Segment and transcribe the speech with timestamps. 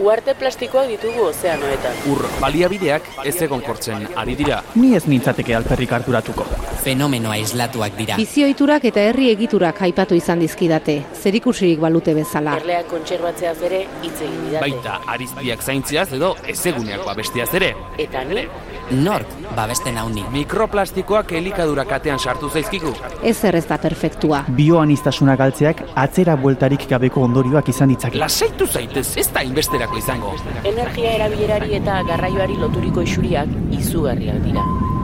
[0.00, 1.98] Uarte plastikoak ditugu ozeanoetan.
[2.08, 4.62] Ur baliabideak ez egon kortzen ari dira.
[4.80, 6.46] Ni ez nintzateke alperrik harturatuko.
[6.80, 8.16] Fenomeno aislatuak dira.
[8.16, 12.56] Bizioiturak eta herri egiturak aipatu izan dizkidate, zerikusirik balute bezala.
[12.62, 14.62] Erleak kontserbatzeaz ere hitz egin didate.
[14.64, 17.74] Baita ariztiak zaintziaz edo ezeguneak babestiaz ere.
[18.00, 18.46] Eta ni,
[18.90, 20.24] Nork babesten hauni.
[20.34, 22.90] Mikroplastikoak elikadura katean sartu zaizkigu.
[23.22, 24.42] Ezer ez da perfektua.
[24.56, 28.18] Bioanistasuna galtzeak atzera bueltarik gabeko ondorioak izan ditzake.
[28.18, 30.34] Lasaitu zaitez, ez da inbesterako izango.
[30.64, 34.64] energia erabilerari eta garraioari loturiko isuriak izugarriak dira.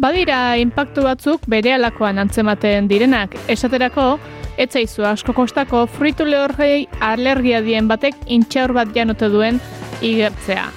[0.00, 3.34] Badira inpaktu batzuk bere alakoan antzematen direnak.
[3.52, 4.18] Esaterako,
[4.60, 9.60] etzaizu asko kostako fruitu lehorrei alergia dien batek intxaur bat janote duen
[10.00, 10.68] igertzea.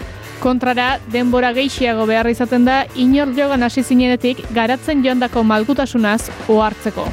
[0.43, 7.07] Kontrara, denbora geixiago behar izaten da inor jogan hasi zinenetik garatzen joandako malgutasunaz ohartzeko.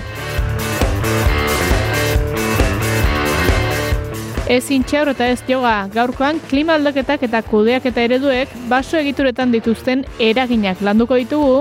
[4.51, 10.03] Ez intxaur eta ez joga, gaurkoan klima aldaketak eta kudeak eta ereduek baso egituretan dituzten
[10.19, 11.61] eraginak landuko ditugu,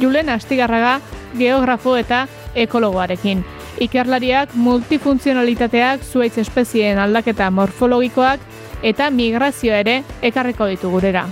[0.00, 0.94] Julen Astigarraga
[1.36, 2.22] geografo eta
[2.56, 3.44] ekologoarekin.
[3.84, 8.48] Ikerlariak multifuntzionalitateak, zuaitz espezieen aldaketa morfologikoak
[8.94, 10.00] eta migrazioa ere
[10.32, 11.28] ekarriko ditu gurera.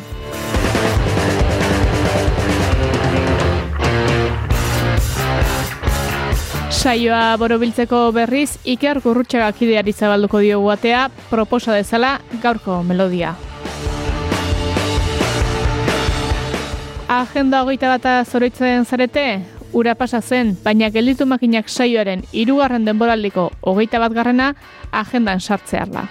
[6.79, 13.33] Saioa borobiltzeko berriz Iker Gurrutxagak ideari zabalduko diogu atea proposa dezala gaurko melodia.
[17.09, 19.27] Agenda hogeita bata zoroitzen zarete,
[19.73, 24.53] ura pasa zen, baina gelditu makinak saioaren hirugarren denboraldiko hogeita bat garrena
[24.93, 26.07] agendan sartzearla.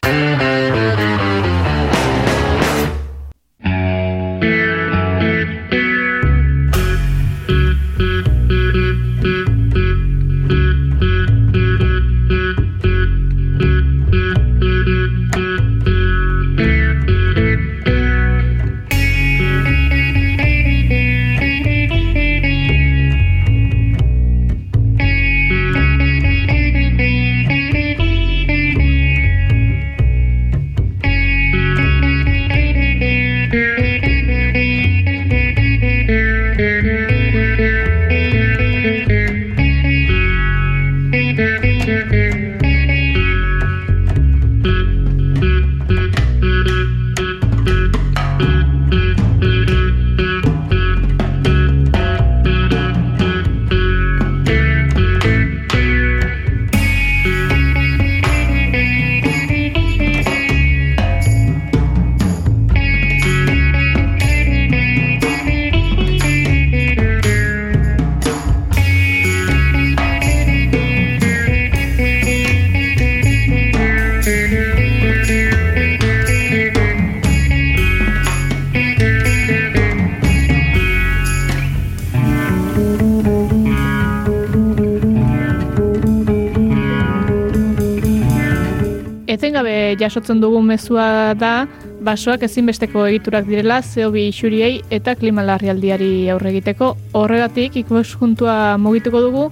[90.08, 91.68] Jasotzen dugun mezua da,
[92.02, 96.96] basoak ezinbesteko egiturak direla CO2 isuriei eta klima larrialdiari aurre egiteko.
[97.18, 99.46] Horregatik ikuskuntua mugituko dugu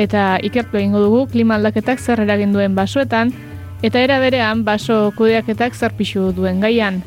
[0.00, 3.32] eta ikertu egingo dugu klima aldaketak zer eragin duen basoetan
[3.82, 7.02] eta era berean baso kudeaketak zer pixu duen gaian.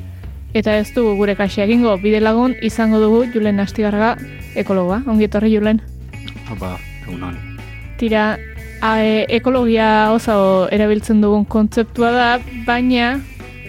[0.53, 4.15] Eta ez dugu gure kasia egingo bide lagun izango dugu Julen Astigarraga
[4.55, 5.01] ekologoa.
[5.09, 5.81] Ongi etorri Julen.
[6.59, 6.75] Ba,
[7.07, 7.39] egunon.
[7.97, 8.35] Tira,
[8.83, 12.27] e, ekologia oso erabiltzen dugun kontzeptua da,
[12.67, 13.13] baina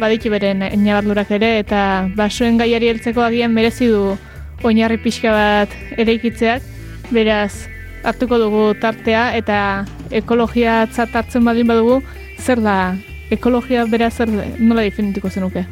[0.01, 1.81] badiki beren inabardurak ere eta
[2.17, 4.17] basoen gaiari heltzeko agian merezi du
[4.65, 6.63] oinarri pixka bat eraikitzeak,
[7.13, 7.69] beraz
[8.05, 9.59] hartuko dugu tartea eta
[10.11, 12.01] ekologia hartzen badin badugu,
[12.39, 12.97] zer da
[13.31, 14.29] ekologia beraz zer
[14.59, 15.65] nola definituko zenuke?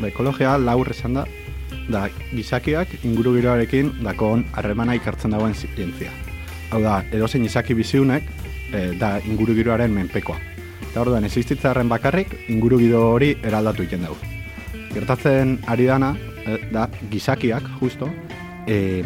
[0.00, 1.26] Ba, ekologia laur esan da,
[1.90, 6.10] da gizakiak ingurugiroarekin dakon harremana ikartzen dagoen zientzia.
[6.72, 8.24] Hau da, edozein izaki biziunek
[8.72, 10.38] e, da ingurugiroaren menpekoa.
[10.90, 14.18] Eta orduan, existitzearen bakarrik ingurugiro hori eraldatu egiten dugu.
[14.92, 16.12] Gertatzen ari dana,
[16.44, 18.10] e, da gizakiak, justo,
[18.66, 19.02] e,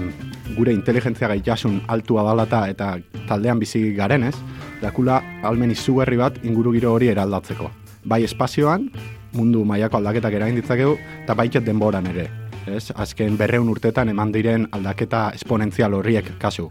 [0.57, 2.97] gure inteligentzia gaitasun altua dalata eta
[3.29, 4.35] taldean bizi garenez,
[4.83, 7.71] dakula almen izugarri bat ingurugiro hori eraldatzeko.
[8.07, 8.91] Bai espazioan,
[9.35, 12.29] mundu mailako aldaketak eragin ditzakegu, eta baiket denboran ere.
[12.67, 12.91] Ez?
[12.95, 16.67] Azken berreun urtetan eman diren aldaketa esponentzial horriek kasu.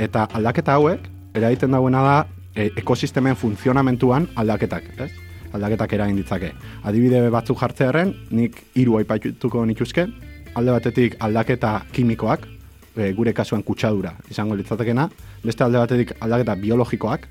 [0.00, 2.16] Eta aldaketa hauek, eragiten dagoena da,
[2.54, 5.10] e, ekosistemen funtzionamentuan aldaketak, ez?
[5.54, 6.52] Aldaketak eragin ditzake.
[6.86, 10.06] Adibide batzuk jartzearen, nik hiru aipatuko nituzke,
[10.54, 12.46] alde batetik aldaketa kimikoak,
[12.96, 15.08] e, gure kasuan kutsadura izango litzatekena,
[15.44, 17.28] beste alde batetik aldaketa biologikoak,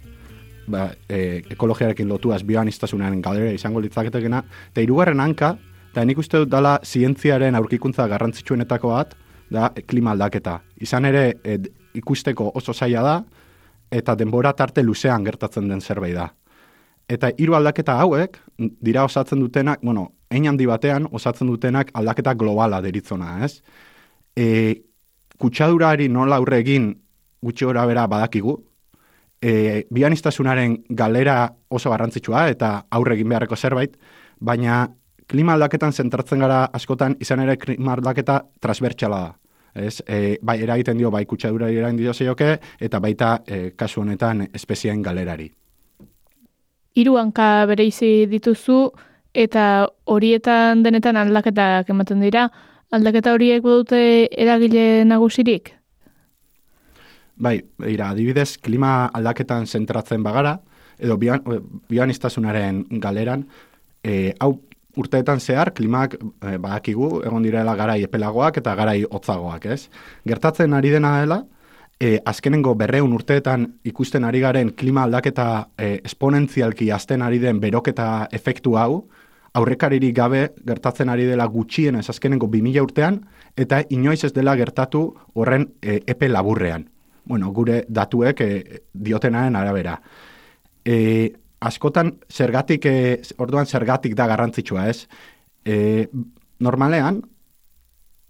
[0.67, 5.55] ba, e, ekologiarekin lotuaz bioanistasunaren galera izango litzaketekena, eta hirugarren hanka,
[5.91, 9.15] eta nik uste dut dala zientziaren aurkikuntza garrantzitsuenetako bat,
[9.53, 10.57] da klima aldaketa.
[10.81, 11.59] Izan ere e,
[11.99, 13.15] ikusteko oso zaila da,
[13.93, 16.31] eta denbora tarte luzean gertatzen den zerbait da.
[17.09, 22.81] Eta hiru aldaketa hauek dira osatzen dutenak, bueno, ein handi batean osatzen dutenak aldaketa globala
[22.81, 23.61] deritzona, ez?
[24.35, 24.45] E,
[25.37, 26.93] kutsadurari nola aurre egin
[27.43, 28.55] gutxi gora bera badakigu,
[29.43, 31.37] e, bianistasunaren galera
[31.69, 33.97] oso garrantzitsua eta aurre egin beharreko zerbait,
[34.39, 34.87] baina
[35.27, 39.31] klima aldaketan zentratzen gara askotan izan ere klima aldaketa transbertsala da.
[39.73, 44.47] Ez, e, bai, eragiten dio, bai, kutsadura eragin dio zeioke, eta baita, e, kasu honetan,
[44.53, 45.49] espeziaen galerari.
[46.93, 48.91] Hiru hanka bereizi dituzu,
[49.33, 52.47] eta horietan denetan aldaketak ematen dira,
[52.93, 55.73] aldaketa horiek dute eragile nagusirik?
[57.41, 57.57] Bai,
[57.89, 60.59] ira, adibidez, klima aldaketan zentratzen bagara,
[61.01, 61.41] edo bian,
[61.89, 63.47] bianistasunaren galeran,
[64.05, 64.59] e, hau
[64.97, 69.89] urteetan zehar, klimak e, badakigu, egon direla garai epelagoak eta garai hotzagoak, ez?
[70.27, 71.41] Gertatzen ari dena dela,
[71.99, 75.47] e, azkenengo berreun urteetan ikusten ari garen klima aldaketa
[75.77, 79.05] e, esponentzialki azten ari den beroketa efektu hau,
[79.53, 83.21] aurrekaririk gabe gertatzen ari dela gutxien ez azkenengo 2000 urtean,
[83.57, 86.87] eta inoiz ez dela gertatu horren e, epe laburrean.
[87.25, 89.99] Bueno, gure datuek e, diotenaren arabera.
[90.83, 91.31] E,
[91.63, 95.07] askotan zergatik, e, orduan zergatik da garrantzitsua ez.
[95.65, 96.07] E,
[96.59, 97.21] normalean,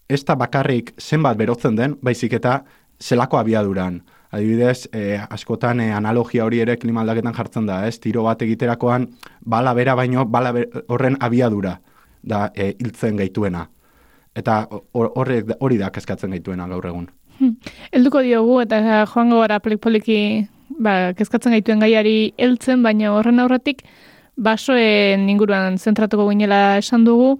[0.09, 2.62] ez da bakarrik zenbat berotzen den, baizik eta
[3.01, 4.01] zelako abiaduran.
[4.33, 8.00] Adibidez, e, askotan e, analogia hori ere klimaldaketan jartzen da, ez?
[8.01, 9.07] Tiro bat egiterakoan,
[9.45, 10.53] bala bera baino, bala
[10.88, 11.77] horren abiadura
[12.24, 13.68] da e, hiltzen gaituena.
[14.33, 14.63] Eta
[14.94, 17.12] horrek hori da kezkatzen gaituena gaur egun.
[17.38, 17.57] Hmm.
[17.94, 18.79] Elduko diogu eta
[19.09, 20.18] joango gara poliki
[20.80, 23.84] ba, kezkatzen gaituen gaiari heltzen, baina horren aurretik
[24.36, 27.36] basoen inguruan zentratuko ginela esan dugu,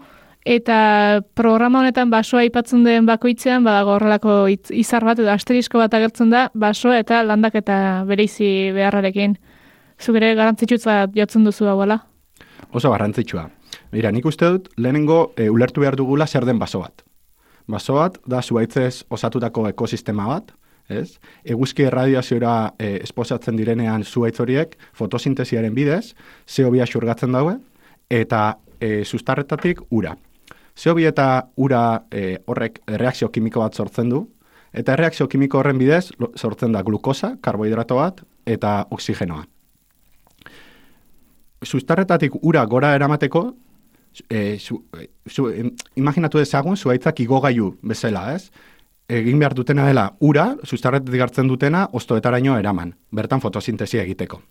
[0.46, 4.36] eta programa honetan basoa aipatzen den bakoitzean, badago horrelako
[4.76, 9.38] izar bat edo asterisko bat agertzen da, basoa eta landak eta bereizi beharrarekin.
[10.02, 12.02] Zugere garantzitsutza jotzen duzu hauela?
[12.74, 13.48] Oso garrantzitsua.
[13.94, 17.06] Mira, nik uste dut, lehenengo e, ulertu behar dugula zer den baso bat.
[17.70, 20.52] Baso bat, da zuaitzez osatutako ekosistema bat,
[20.90, 21.20] ez?
[21.44, 26.14] Eguzki erradiazioa e, esposatzen direnean zuaitz horiek fotosintesiaren bidez,
[26.48, 27.58] zeobia xurgatzen daue,
[28.10, 30.16] eta e, sustarretatik ura.
[30.78, 34.26] Zeobi eta ura e, horrek reakzio kimiko bat sortzen du,
[34.74, 39.46] eta reakzio kimiko horren bidez sortzen da glukosa, karbohidrato bat, eta oksigenoa.
[41.64, 43.46] Sustarretatik ura gora eramateko,
[44.30, 44.84] e, zu,
[45.30, 45.48] zu,
[45.96, 48.50] imaginatu ezagun, zuaitzak igogaiu bezala, ez?
[49.20, 54.42] Egin behar dutena dela ura, sustarretetik hartzen dutena, ostoetaraino eraman, bertan fotosintesia egiteko.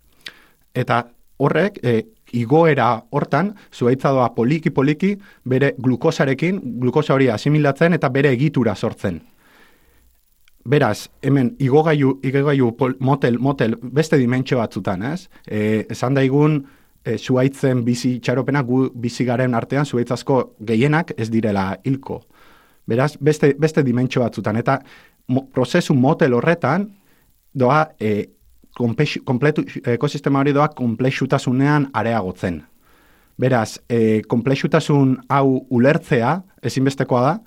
[0.73, 1.03] Eta
[1.43, 2.03] horrek, e,
[2.33, 5.13] igoera hortan, zuaitza doa poliki-poliki,
[5.49, 9.21] bere glukosarekin, glukosa hori asimilatzen eta bere egitura sortzen.
[10.63, 12.71] Beraz, hemen, igogaiu, igogaiu
[13.03, 15.27] motel, motel, beste dimentsio batzutan, ez?
[15.45, 16.61] E, esan daigun,
[17.03, 22.21] e, zuaitzen bizi txaropena, gu bizi garen artean, zuaitzazko gehienak ez direla hilko.
[22.87, 24.79] Beraz, beste, beste dimentsio batzutan, eta
[25.27, 26.89] mo, prozesu motel horretan,
[27.53, 28.29] doa, e,
[28.75, 29.63] kompletu,
[29.93, 32.61] ekosistema hori doa komplexutasunean areagotzen.
[33.39, 37.37] Beraz, e, komplexutasun hau ulertzea, ezinbestekoa da,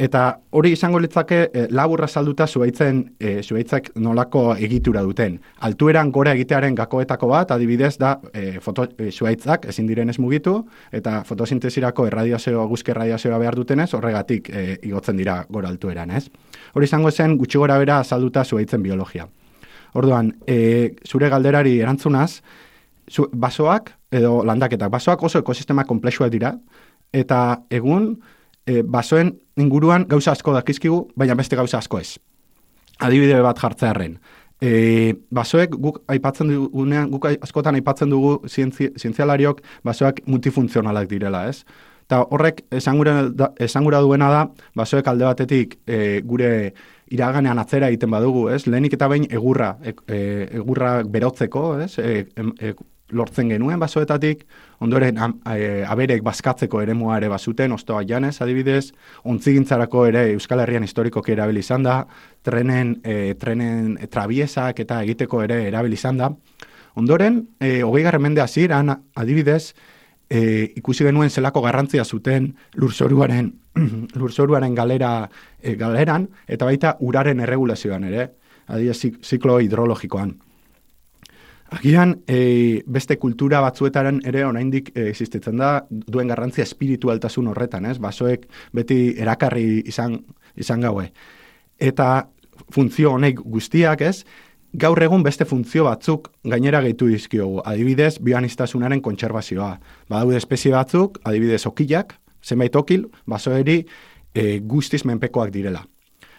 [0.00, 5.36] Eta hori izango litzake e, laburra salduta zuaitzen e, zuaitzak nolako egitura duten.
[5.60, 10.56] Altueran gora egitearen gakoetako bat, adibidez da e, foto, e, zuaitzak ezin diren ez mugitu,
[10.90, 16.24] eta fotosintesirako erradiazioa, guzke erradiazioa behar dutenez, horregatik e, igotzen dira gora altueran, ez?
[16.72, 19.28] Hori izango zen gutxi gora bera salduta zuaitzen biologia.
[19.94, 22.40] Orduan, e, zure galderari erantzunaz,
[23.10, 26.56] zu, basoak edo landaketak, basoak oso ekosistema komplexua dira,
[27.12, 28.16] eta egun,
[28.66, 32.16] e, basoen inguruan gauza asko dakizkigu, baina beste gauza asko ez.
[33.02, 34.18] Adibide bat jartzearen.
[34.62, 41.64] E, basoek guk aipatzen dugunean, guk askotan aipatzen dugu zientzi, zientzialariok basoak multifuntzionalak direla, ez?
[42.06, 44.42] Eta horrek esangura, da- esangura duena da,
[44.78, 46.72] basoek alde batetik e, gure
[47.12, 48.62] iraganean atzera egiten badugu, ez?
[48.68, 49.94] Lehenik eta behin egurra, e,
[50.60, 51.96] egurra berotzeko, ez?
[51.98, 52.74] E, e,
[53.12, 54.44] lortzen genuen basoetatik,
[54.80, 55.18] ondoren
[55.52, 58.92] e, aberek bazkatzeko eremua ere bazuten, ostoa janez adibidez,
[59.24, 62.02] ontzigintzarako ere Euskal Herrian historikoki erabili izan da,
[62.42, 66.30] trenen, e, trenen trabiesak eta egiteko ere erabili izan da.
[66.94, 69.74] Ondoren, e, hogei mende hasieran adibidez,
[70.28, 73.52] e, ikusi genuen zelako garrantzia zuten lurzoruaren,
[74.20, 75.28] lurzoruaren galera,
[75.60, 78.30] e, galeran, eta baita uraren erregulazioan ere,
[78.66, 80.36] adibidez zik- ziklo hidrologikoan.
[81.72, 87.96] Agian, e, beste kultura batzuetaren ere oraindik e, existitzen da, duen garrantzia espiritualtasun horretan, ez?
[88.02, 88.44] Basoek
[88.76, 90.18] beti erakarri izan,
[90.56, 91.08] izan gaue.
[91.80, 92.08] Eta
[92.72, 94.26] funtzio honek guztiak, ez?
[94.84, 97.62] Gaur egun beste funtzio batzuk gainera gehitu dizkiogu.
[97.64, 99.72] Adibidez, bioanistasunaren kontserbazioa.
[100.12, 102.14] Badaude espezie batzuk, adibidez okilak,
[102.44, 103.82] zenbait okil, basoeri
[104.34, 105.84] e, guztiz menpekoak direla.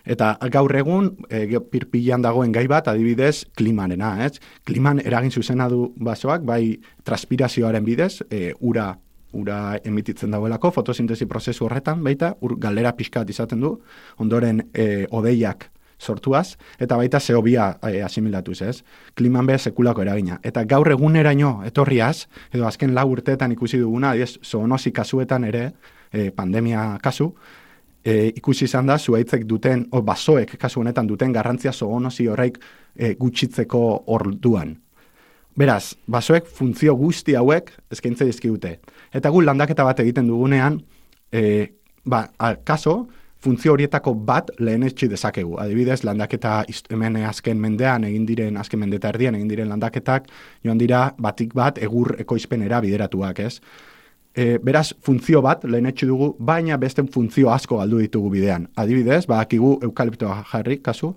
[0.05, 4.39] Eta gaur egun, e, ge- pirpilan dagoen gai bat, adibidez, klimanena, ez?
[4.65, 8.97] Kliman eragin zuzena du basoak, bai transpirazioaren bidez, e, ura
[9.33, 13.79] ura emititzen dauelako, fotosintesi prozesu horretan, baita, ur galera pixkat izaten du,
[14.21, 18.83] ondoren e, odeiak sortuaz, eta baita zeobia e, asimilatuz, ez?
[19.15, 20.37] Kliman be sekulako eragina.
[20.43, 25.71] Eta gaur eguneraino etorriaz, edo azken lau urteetan ikusi duguna, adiez, zoonosi kasuetan ere,
[26.11, 27.31] e, pandemia kasu,
[28.05, 32.59] e, ikusi izan da zuaitzek duten, o basoek kasu honetan duten garrantzia zoonosi horreik
[32.95, 33.83] e, gutxitzeko
[34.13, 34.75] orduan.
[35.57, 38.79] Beraz, basoek funtzio guzti hauek eskaintze dizkigute.
[39.13, 40.79] Eta gu landaketa bat egiten dugunean,
[41.31, 41.67] e,
[42.05, 43.03] ba, akaso,
[43.43, 45.57] funtzio horietako bat lehenetxi dezakegu.
[45.59, 50.29] Adibidez, landaketa hemen azken mendean egin diren, azken mendeta erdian egin diren landaketak,
[50.63, 53.59] joan dira batik bat egur ekoizpenera bideratuak, ez?
[54.35, 58.67] E, beraz, funtzio bat lehenetxi dugu, baina beste funtzio asko galdu ditugu bidean.
[58.75, 61.11] Adibidez, badakigu eukaliptoa jarri, kasu,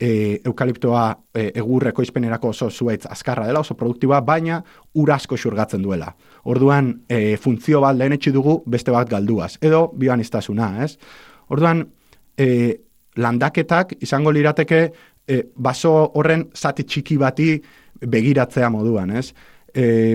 [0.00, 4.60] e, eukaliptoa e, egur ekoizpenerako oso zuaitz azkarra dela, oso produktiboa, baina
[4.94, 6.12] ur asko xurgatzen duela.
[6.44, 9.54] Orduan, e, funtzio bat lehenetxi dugu, beste bat galduaz.
[9.62, 10.96] Edo, bioanistasuna, ez?
[11.48, 11.86] Orduan,
[12.36, 12.48] e,
[13.16, 14.82] landaketak izango lirateke
[15.26, 17.54] e, baso horren zati txiki bati
[18.00, 19.30] begiratzea moduan, ez?
[19.74, 20.14] E,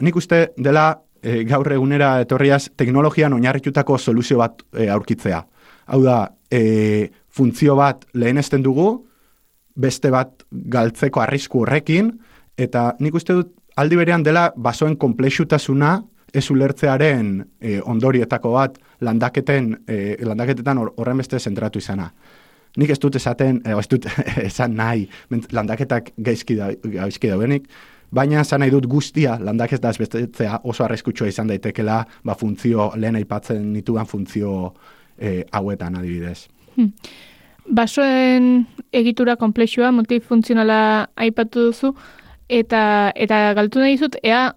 [0.00, 0.90] nik uste dela
[1.22, 5.44] e, gaur egunera etorriaz teknologian oinarritutako soluzio bat e, aurkitzea.
[5.86, 6.18] Hau da,
[6.50, 9.06] e, funtzio bat lehenesten dugu,
[9.80, 12.12] beste bat galtzeko arrisku horrekin,
[12.58, 16.00] eta nik uste dut aldi berean dela basoen komplexutasuna
[16.34, 22.10] ez ulertzearen e, ondorietako bat landaketen, e, landaketetan hor- horren beste zentratu izana.
[22.78, 24.06] Nik ez dut esaten, e, ez dut
[24.50, 25.08] esan nahi,
[25.50, 27.66] landaketak gaizki, da, gaizki daudenik,
[28.10, 33.16] baina esan nahi dut guztia landaketa ez bestetzea oso arriskutsua izan daitekela ba, funtzio, lehen
[33.16, 34.74] aipatzen nitudan funtzio
[35.18, 36.48] e, hauetan adibidez.
[37.70, 40.80] Basoen egitura komplexua, multifuntzionala
[41.16, 41.92] aipatu duzu,
[42.48, 44.54] eta, eta galtu nahi dizut, ea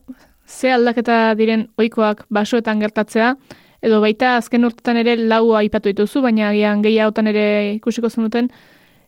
[0.48, 3.36] ze aldaketa diren ohikoak basoetan gertatzea,
[3.83, 7.45] edo baita azken urtetan ere lau aipatu dituzu, baina agian gehiagotan ere
[7.75, 8.50] ikusiko zenuten,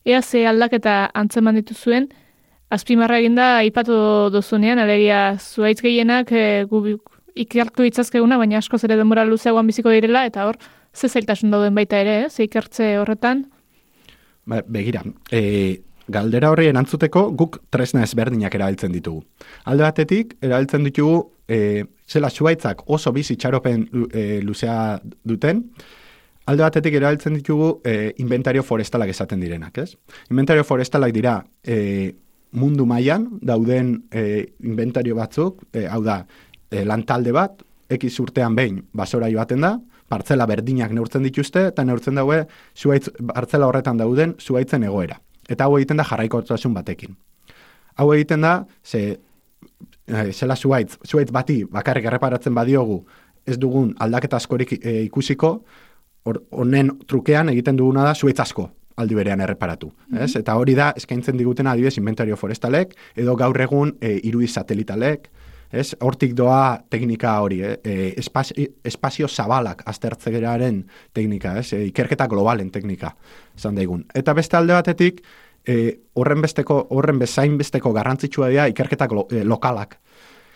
[0.06, 2.10] ea ze aldaketa antzeman dituzuen,
[2.70, 3.96] azpimarra eginda aipatu
[4.34, 6.98] duzunean, alegia zuaitz gehienak e, gu
[7.36, 10.58] ikertu itzazkeguna, baina askoz ere denbora luzeagoan biziko direla, eta hor,
[10.96, 12.30] ze zailtasun dauden baita ere, eh?
[12.30, 13.46] ze ikertze horretan,
[14.46, 15.02] Ba, begira,
[15.34, 19.24] e, galdera horri erantzuteko guk tresna ezberdinak erabiltzen ditugu.
[19.66, 21.16] Alde batetik, erabiltzen ditugu
[21.50, 25.64] e, zela zuaitzak oso bizi txaropen e, luzea duten,
[26.46, 29.96] alde batetik erabiltzen ditugu e, inventario forestalak esaten direnak, ez?
[30.30, 32.14] Inventario forestalak dira e,
[32.56, 36.22] mundu mailan dauden e, inventario batzuk, e, hau da,
[36.72, 39.76] e, lantalde bat, ekiz urtean behin basora joaten da,
[40.10, 42.44] partzela berdinak neurtzen dituzte, eta neurtzen daue
[42.78, 45.20] zuaitz, partzela horretan dauden zuaitzen egoera.
[45.50, 47.16] Eta hau egiten da jarraikotasun batekin.
[48.02, 49.18] Hau egiten da, ze,
[50.08, 53.04] eh, zela zuaitz, zuaitz bati bakarrik erreparatzen badiogu,
[53.46, 55.60] ez dugun aldaketa askorik eh, ikusiko,
[56.26, 59.92] honen trukean egiten duguna da zuaitz asko aldi berean erreparatu.
[60.20, 60.36] Ez?
[60.40, 65.30] Eta hori da eskaintzen diguten adibidez inventario forestalek, edo gaur egun e, irudi satelitalek,
[65.76, 65.96] ez?
[66.00, 67.80] Hortik doa teknika hori, eh?
[67.84, 71.74] e, espazio, espazio zabalak aztertzegeraren teknika, ez?
[71.74, 73.16] E, ikerketa globalen teknika,
[73.58, 74.06] esan daigun.
[74.16, 75.22] Eta beste alde batetik,
[75.68, 80.00] e, horren besteko, horren bezain besteko garrantzitsua dira ikerketa glo- e, lokalak.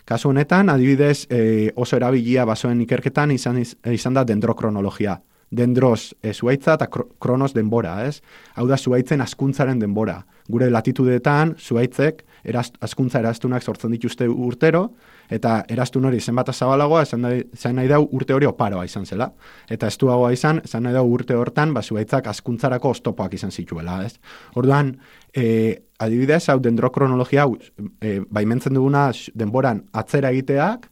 [0.05, 5.19] Kasu honetan, adibidez, e, oso erabilia basoen ikerketan izan, iz- izan da dendrokronologia.
[5.51, 8.21] Dendros e, zuaitza eta kro- kronos denbora, ez?
[8.55, 10.23] Hau da zuaitzen askuntzaren denbora.
[10.49, 14.93] Gure latitudetan zuaitzek eraz, askuntza eraztunak sortzen dituzte urtero,
[15.29, 19.29] eta eraztun hori zenbat zabalagoa, esan nahi, esan nahi dau urte hori oparoa izan zela.
[19.69, 24.15] Eta estuagoa izan, esan nahi dau urte hortan, ba, zuaitzak askuntzarako oztopoak izan zituela, ez?
[24.55, 24.95] Orduan,
[25.33, 27.57] e, adibidez, hau dendrokronologia hau,
[28.01, 30.89] e, baimentzen duguna denboran atzera egiteak,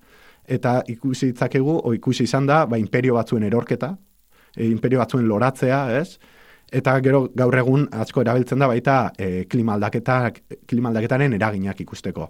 [0.48, 3.96] eta ikusi ditzakegu, o ikusi izan da, ba, imperio batzuen erorketa,
[4.58, 6.18] e, imperio batzuen loratzea, ez?
[6.68, 12.28] Eta gero gaur egun asko erabiltzen da baita e, klima aldaketak, klima aldaketaren eraginak ikusteko.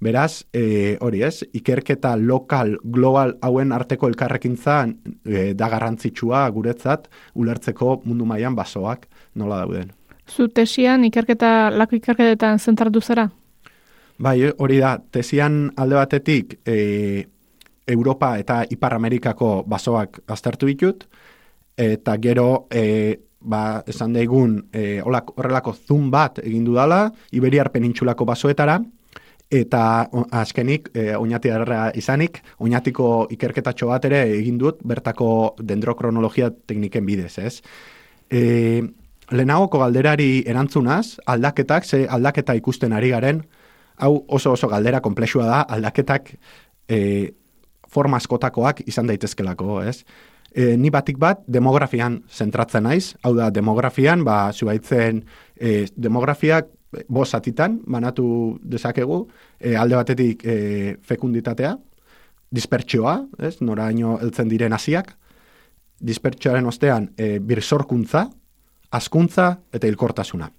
[0.00, 7.98] Beraz, e, hori ez, ikerketa lokal, global hauen arteko elkarrekintza e, da garrantzitsua guretzat ulertzeko
[8.04, 9.04] mundu mailan basoak
[9.36, 9.92] nola dauden.
[10.24, 13.26] Zu tesian ikerketa, lako ikerketetan zentratu zara?
[14.20, 17.26] Bai, hori da, tesian alde batetik e,
[17.88, 21.06] Europa eta Ipar Amerikako basoak aztertu ditut,
[21.80, 28.26] eta gero, e, ba, esan daigun, e, holak- horrelako zoom bat egin dudala, Iberiar penintxulako
[28.28, 28.80] basoetara,
[29.50, 37.38] eta azkenik, e, oinatiarra izanik, oinatiko ikerketatxo bat ere egin dut, bertako dendrokronologia tekniken bidez,
[37.38, 37.56] ez?
[38.30, 38.82] E,
[39.30, 43.42] lehenagoko galderari erantzunaz, aldaketak, ze aldaketa ikusten ari garen,
[43.96, 46.34] hau oso oso galdera komplexua da, aldaketak
[46.88, 47.32] e,
[47.90, 50.04] forma askotakoak izan daitezkelako, ez?
[50.50, 55.22] E, ni batik bat demografian zentratzen naiz, hau da demografian, ba, zubaitzen
[55.54, 59.22] e, demografiak e, bost zatitan banatu dezakegu,
[59.60, 61.76] e, alde batetik e, fekunditatea,
[62.50, 63.60] dispertsioa, ez?
[63.62, 65.14] noraino heltzen diren hasiak,
[66.00, 68.26] dispertsioaren ostean e, birsorkuntza,
[68.90, 70.50] askuntza eta hilkortasuna.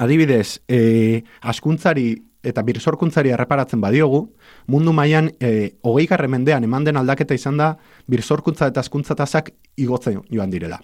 [0.00, 4.28] Adibidez, e, askuntzari eta birsorkuntzari erreparatzen badiogu,
[4.66, 7.76] mundu mailan e, hogei mendean eman den aldaketa izan da
[8.08, 10.80] birsorkuntza eta askuntza tasak igotzen joan direla.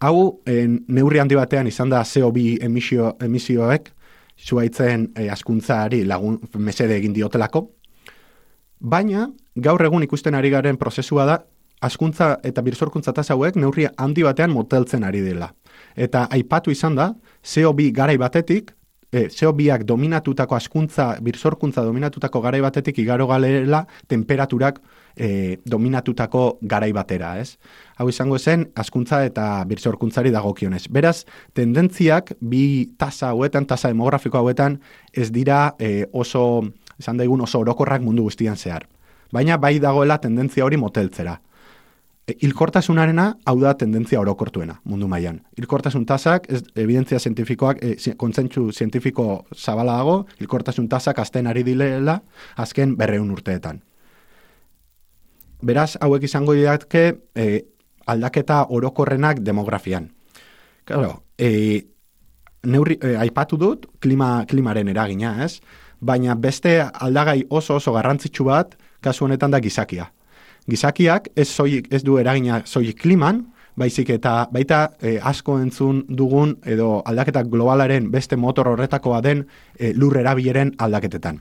[0.00, 3.90] Hau, e, neurri handi batean izan da CO2 emisio, emisioek
[4.38, 7.70] zuaitzen e, askuntzari lagun mesede egin diotelako,
[8.78, 11.38] baina gaur egun ikusten ari garen prozesua da
[11.80, 15.52] askuntza eta birsorkuntza tasa hauek neurri handi batean moteltzen ari dela.
[15.96, 18.72] Eta aipatu izan da, CO2 garai batetik,
[19.12, 24.80] e, CO2ak dominatutako askuntza, birsorkuntza dominatutako garai batetik igaro galela temperaturak
[25.16, 27.56] e, dominatutako garai batera, ez?
[27.96, 30.86] Hau izango zen, askuntza eta birsorkuntzari dagokionez.
[30.90, 34.80] Beraz, tendentziak bi tasa hauetan, tasa demografiko hauetan,
[35.12, 36.62] ez dira e, oso,
[36.98, 38.86] esan daigun oso orokorrak mundu guztian zehar.
[39.32, 41.40] Baina bai dagoela tendentzia hori moteltzera.
[42.28, 45.38] Hilkortasunarena hau da tendentzia orokortuena mundu mailan.
[45.56, 51.62] Hilkortasun tasak, ez, evidentzia zientifikoak, e, zi- kontzentzu zientifiko zabala dago, hilkortasun tasak azten ari
[51.64, 52.18] dilela
[52.56, 53.80] azken berreun urteetan.
[55.64, 57.64] Beraz, hauek izango didatke e,
[58.06, 60.10] aldaketa orokorrenak demografian.
[60.84, 61.86] Claro, e,
[62.64, 65.60] neurri, e, aipatu dut klima, klimaren eragina, ez?
[66.00, 70.12] Baina beste aldagai oso oso garrantzitsu bat, kasu honetan da gizakia.
[70.68, 73.46] Gizakiak ez, soilik, ez du eragina soilik kliman,
[73.78, 79.44] baizik eta baita e, asko entzun dugun edo aldaketa globalaren beste motor horretakoa den
[79.78, 81.40] e, lur erabileren aldaketetan.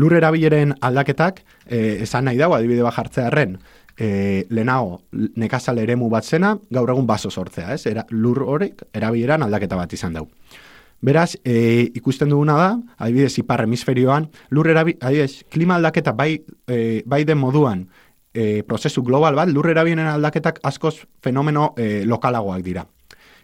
[0.00, 3.58] Lur erabileren aldaketak e, esan nahi dago adibide bat jartzearren,
[3.98, 5.02] e, lehenago
[5.36, 7.84] nekazal eremu bat zena, gaur egun baso sortzea, ez?
[7.86, 10.26] Era, lur horrek erabileran aldaketa bat izan dau.
[11.04, 17.02] Beraz, e, ikusten duguna da, adibidez, ipar hemisferioan, lur erabi, adibidez, klima aldaketa bai, e,
[17.04, 17.82] bai den moduan,
[18.32, 22.86] e, prozesu global bat, lur erabilen aldaketak askoz fenomeno e, lokalagoak dira.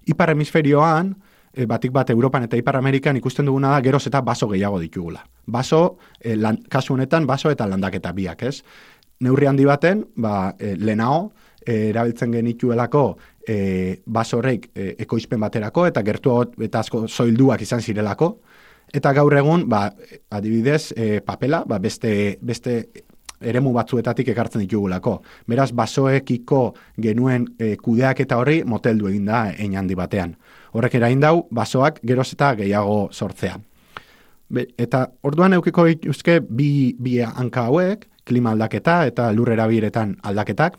[0.08, 1.12] Ipar hemisferioan,
[1.52, 5.26] e, batik bat Europan eta Ipar Amerikan ikusten duguna da geroz eta baso gehiago ditugula.
[5.44, 8.62] Baso, e, lan, kasu honetan, baso eta landaketa biak, ez?
[9.20, 11.34] Neurri handi baten, ba, e, lehenao,
[11.66, 13.04] e, erabiltzen genituelako
[13.46, 18.36] e, baso horrek e, ekoizpen baterako eta gertu eta asko soilduak izan zirelako.
[18.92, 19.84] Eta gaur egun, ba,
[20.34, 22.80] adibidez, e, papela, ba, beste, beste
[23.40, 25.20] eremu batzuetatik ekartzen ditugulako.
[25.48, 26.62] Beraz, basoekiko
[27.00, 30.34] genuen e, kudeak eta horri moteldu egin da ein handi batean.
[30.74, 33.56] Horrek erain dau, basoak geroz eta gehiago sortzea.
[34.50, 40.76] Be, eta orduan eukiko dituzke bi, bi hanka hauek, klima aldaketa eta lur erabileretan aldaketak,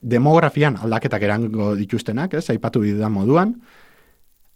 [0.00, 3.54] demografian aldaketak erango dituztenak, ez, aipatu didan moduan,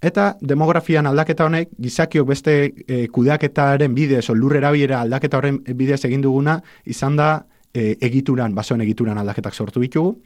[0.04, 2.54] eta demografian aldaketa honek gizakiok beste
[2.86, 7.28] e, kudeaketaren bidez, lur erabilera aldaketa horren bidez egin duguna, izan da
[7.72, 10.16] e, egituran, basoen egituran aldaketak sortu ditugu,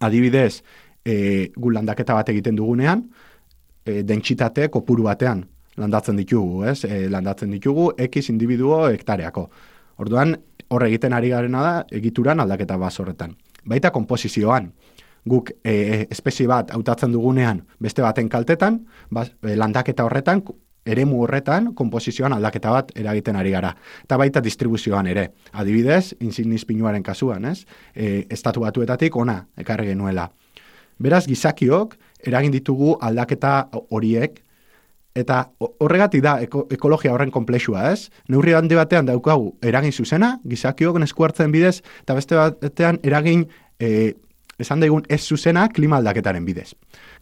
[0.00, 0.62] adibidez,
[1.04, 3.04] e, gu landaketa bat egiten dugunean,
[3.84, 5.44] e, dentsitate kopuru batean
[5.80, 6.84] landatzen ditugu, ez?
[6.84, 9.46] E, landatzen ditugu X individuo hektareako.
[10.02, 10.34] Orduan,
[10.70, 13.34] hor egiten ari garena da, egituran aldaketa bas horretan.
[13.64, 14.72] Baita komposizioan.
[15.28, 18.78] guk e, espezie bat hautatzen dugunean beste baten kaltetan,
[19.12, 20.40] ba, e, landaketa horretan,
[20.86, 23.74] eremu horretan, komposizioan aldaketa bat eragiten ari gara.
[24.04, 25.26] Eta baita distribuzioan ere.
[25.52, 27.66] Adibidez, insignis pinuaren kasuan, ez?
[27.94, 30.30] E, estatu batuetatik ona ekarri genuela.
[31.00, 31.96] Beraz, gizakiok
[32.26, 34.42] eragin ditugu aldaketa horiek
[35.18, 38.10] Eta horregatik da eko, ekologia horren komplexua, ez?
[38.30, 43.48] Neurri handi batean daukagu eragin zuzena, gizakiok nesku hartzen bidez, eta beste batean eragin,
[43.82, 44.14] e,
[44.62, 46.74] esan daigun, ez zuzena klima aldaketaren bidez.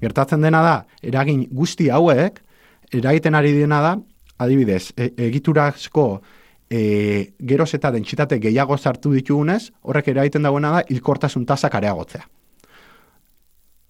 [0.04, 2.42] Gertatzen dena da, eragin guzti hauek,
[2.92, 3.94] eragiten ari dena da,
[4.38, 6.08] adibidez, e, egiturazko
[6.68, 12.28] e, geroz eta dentsitate gehiago zartu ditugunez, horrek eragiten dagoena da, hilkortasun tasak areagotzea.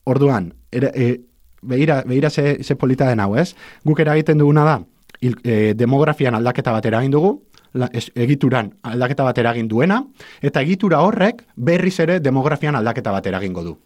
[0.08, 1.18] Orduan, era, e,
[1.62, 3.54] behira, behira ze, ze polita den hau, ez?
[3.84, 4.78] Guk eragiten duguna da,
[5.20, 7.34] il, e, demografian aldaketa bat eragin dugu,
[7.72, 10.02] la, egituran aldaketa bat eragin duena,
[10.42, 13.76] eta egitura horrek berriz ere demografian aldaketa bat eragingo du.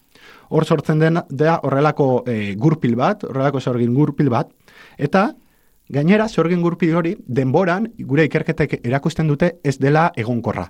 [0.52, 4.52] Hor sortzen den da horrelako e, gurpil bat, horrelako sorgin gurpil bat,
[4.98, 5.30] eta
[5.92, 10.68] gainera sorgin gurpil hori denboran gure ikerketek erakusten dute ez dela egonkorra.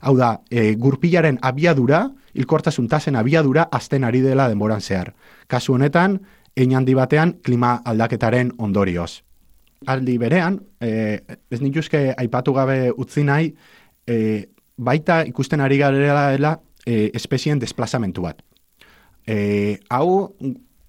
[0.00, 2.04] Hau da, e, gurpilaren abiadura,
[2.38, 5.12] ilkortasun tasen abiadura azten ari dela denboran zehar.
[5.48, 6.20] Kasu honetan,
[6.56, 9.22] ein handi batean klima aldaketaren ondorioz.
[9.86, 13.52] Aldi berean, e, ez nituzke aipatu gabe utzi nahi,
[14.06, 18.42] e, baita ikusten ari garela dela e, espezien desplazamentu bat.
[19.26, 20.32] E, hau,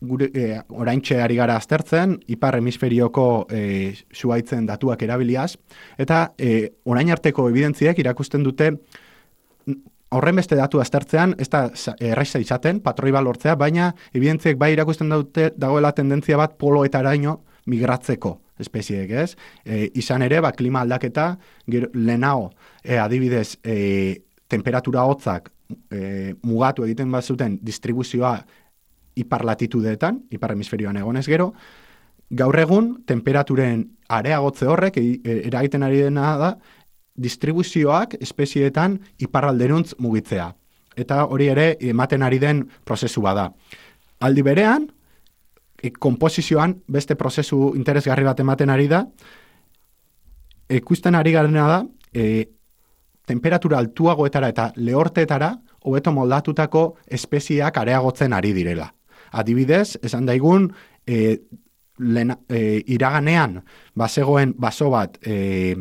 [0.02, 5.54] gure, e, oraintxe ari gara aztertzen, ipar hemisferioko e, zuaitzen datuak erabiliaz,
[6.00, 8.72] eta e, orain arteko evidentziek irakusten dute
[10.10, 11.68] horren beste datu aztertzean, ez da
[12.00, 19.12] erraiza izaten, patroi lortzea, baina evidentziek bai irakusten dute dagoela tendentzia bat poloetaraino migratzeko espezieek,
[19.12, 19.36] ez?
[19.64, 22.50] E, izan ere, ba, klima aldaketa, gero, lehenao,
[22.84, 25.52] e, adibidez, e, temperatura hotzak
[25.92, 28.34] e, mugatu egiten bat zuten distribuzioa
[29.20, 31.54] ipar latitudeetan, ipar hemisferioan egonez gero,
[32.30, 36.52] gaur egun, temperaturen areagotze horrek, e, eragiten ari dena da,
[37.20, 40.50] distribuzioak espezieetan iparralderuntz mugitzea.
[41.00, 43.50] Eta hori ere ematen ari den prozesu bada.
[44.20, 44.88] Aldi berean,
[45.82, 49.06] e, komposizioan beste prozesu interesgarri bat ematen ari da,
[50.70, 51.80] ikusten ari garena da,
[52.14, 52.46] e,
[53.30, 55.54] temperatura altuagoetara eta lehortetara,
[55.86, 58.90] hobeto moldatutako espeziak areagotzen ari direla.
[59.32, 60.68] Adibidez, esan daigun,
[61.08, 61.38] e,
[62.00, 63.60] lena, e, iraganean,
[63.96, 65.76] bazegoen baso bat, e,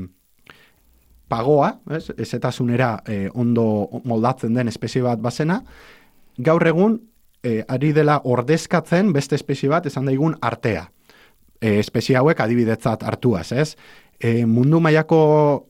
[1.28, 5.60] pagoa, ez, ezetasunera e, ondo moldatzen den espezie bat bazena,
[6.38, 6.98] gaur egun
[7.42, 10.88] e, ari dela ordezkatzen beste espezie bat esan daigun artea.
[11.60, 13.72] E, espezie hauek adibidetzat hartuaz, ez?
[14.18, 15.20] E, mundu mailako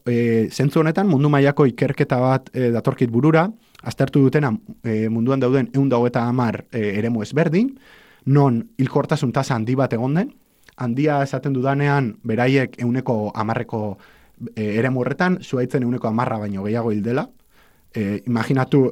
[0.09, 3.47] e, zentzu honetan, mundu mailako ikerketa bat e, datorkit burura,
[3.83, 4.51] aztertu dutena
[4.83, 7.75] e, munduan dauden egun dago eta amar e, eremu ezberdin,
[8.25, 10.33] non hilkortasun tasa handi bat egon den,
[10.79, 13.97] handia esaten dudanean beraiek euneko amarreko
[14.55, 17.29] e, ere morretan, zuaitzen euneko amarra baino gehiago hil dela.
[17.95, 18.83] E, imaginatu,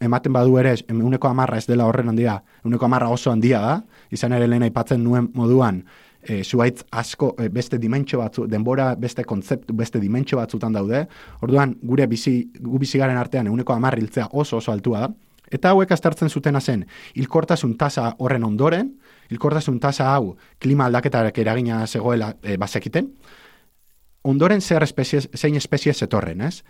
[0.00, 3.74] ematen badu ere, euneko amarra ez dela horren handia, euneko amarra oso handia da,
[4.10, 5.82] izan ere lehen aipatzen nuen moduan,
[6.24, 11.04] e, zuaitz asko e, beste dimentsio batzu, denbora beste kontzeptu, beste dimentsio batzutan daude,
[11.44, 15.12] orduan gure bizi, gu bizigaren artean euneko amarra hiltzea oso oso altua da,
[15.54, 18.94] eta hauek astartzen zutena zen, hilkortasun tasa horren ondoren,
[19.30, 23.12] hilkortasun tasa hau klima aldaketarak eragina zegoela e, bazekiten,
[24.24, 26.62] ondoren zer espezie, zein espezie zetorren, ez?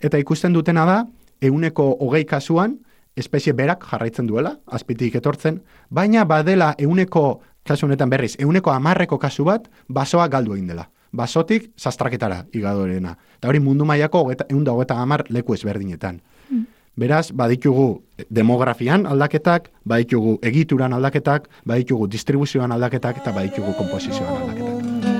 [0.00, 0.98] Eta ikusten dutena da,
[1.42, 2.78] euneko hogei kasuan,
[3.16, 9.44] espezie berak jarraitzen duela, azpitik etortzen, baina badela euneko, kasu honetan berriz, euneko amarreko kasu
[9.46, 10.88] bat, basoa galdu egin dela.
[11.12, 13.12] Basotik, sastraketara igadorena.
[13.36, 16.22] Eta hori mundu mailako egun da hogeta amar leku ezberdinetan.
[16.48, 16.64] Mm.
[16.96, 25.11] Beraz, baditugu demografian aldaketak, baditugu egituran aldaketak, baditugu distribuzioan aldaketak, eta baditugu komposizioan aldaketak.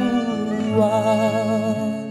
[0.76, 2.01] 望。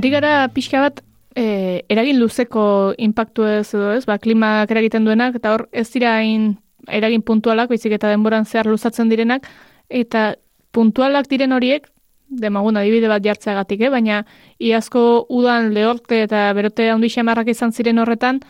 [0.00, 1.02] Ari gara pixka bat,
[1.36, 6.14] e, eragin luzeko impactu ez edo ez, ba, klimak eragiten duenak, eta hor ez dira
[6.16, 6.54] hain
[6.88, 9.44] eragin puntualak, baizik eta denboran zehar luzatzen direnak,
[9.90, 10.38] eta
[10.72, 11.90] puntualak diren horiek,
[12.30, 13.90] demagun adibide bat jartzeagatik, eh?
[13.92, 14.22] baina
[14.56, 18.40] iazko udan lehorte eta berote handi xamarrak izan ziren horretan,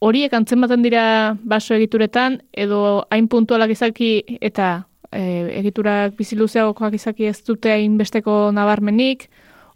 [0.00, 1.04] horiek antzematen dira
[1.44, 4.72] baso egituretan, edo hain puntualak izaki eta
[5.12, 5.20] e,
[5.60, 9.28] egiturak biziluzeagokoak izaki ez dute hain besteko nabarmenik,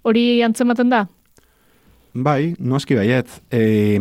[0.07, 1.05] hori antzematen da?
[2.15, 3.29] Bai, noski baiet.
[3.53, 3.99] E,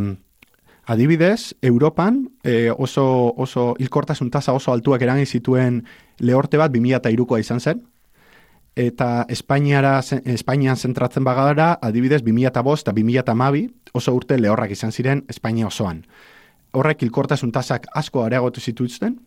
[0.86, 5.82] adibidez, Europan e, oso, oso hilkortasun tasa oso altuak eragin zituen
[6.22, 7.82] lehorte bat 2002koa izan zen,
[8.76, 9.98] eta Espainiara,
[10.36, 16.04] Espainian zentratzen bagara, adibidez, 2005 eta 2012 oso urte lehorrak izan ziren Espainia osoan.
[16.76, 19.20] Horrek hilkortasun tasak asko areagotu zituzten,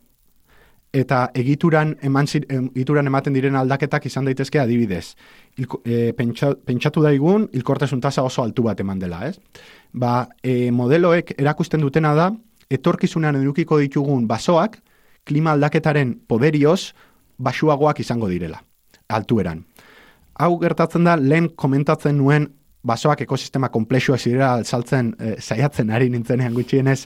[0.93, 5.15] eta egituran, eman egituran ematen diren aldaketak izan daitezke adibidez.
[5.61, 9.37] Ilko, e, pentsatu daigun, hilkortasun tasa oso altu bat eman dela, ez?
[9.93, 12.29] Ba, e, modeloek erakusten dutena da,
[12.69, 14.79] etorkizunan edukiko ditugun basoak,
[15.25, 16.93] klima aldaketaren poderioz,
[17.37, 18.63] basuagoak izango direla,
[19.09, 19.63] altueran.
[20.39, 22.49] Hau gertatzen da, lehen komentatzen nuen
[22.83, 27.03] basoak ekosistema komplexua zirela saltzen, e, saiatzen ari nintzenean gutxienez,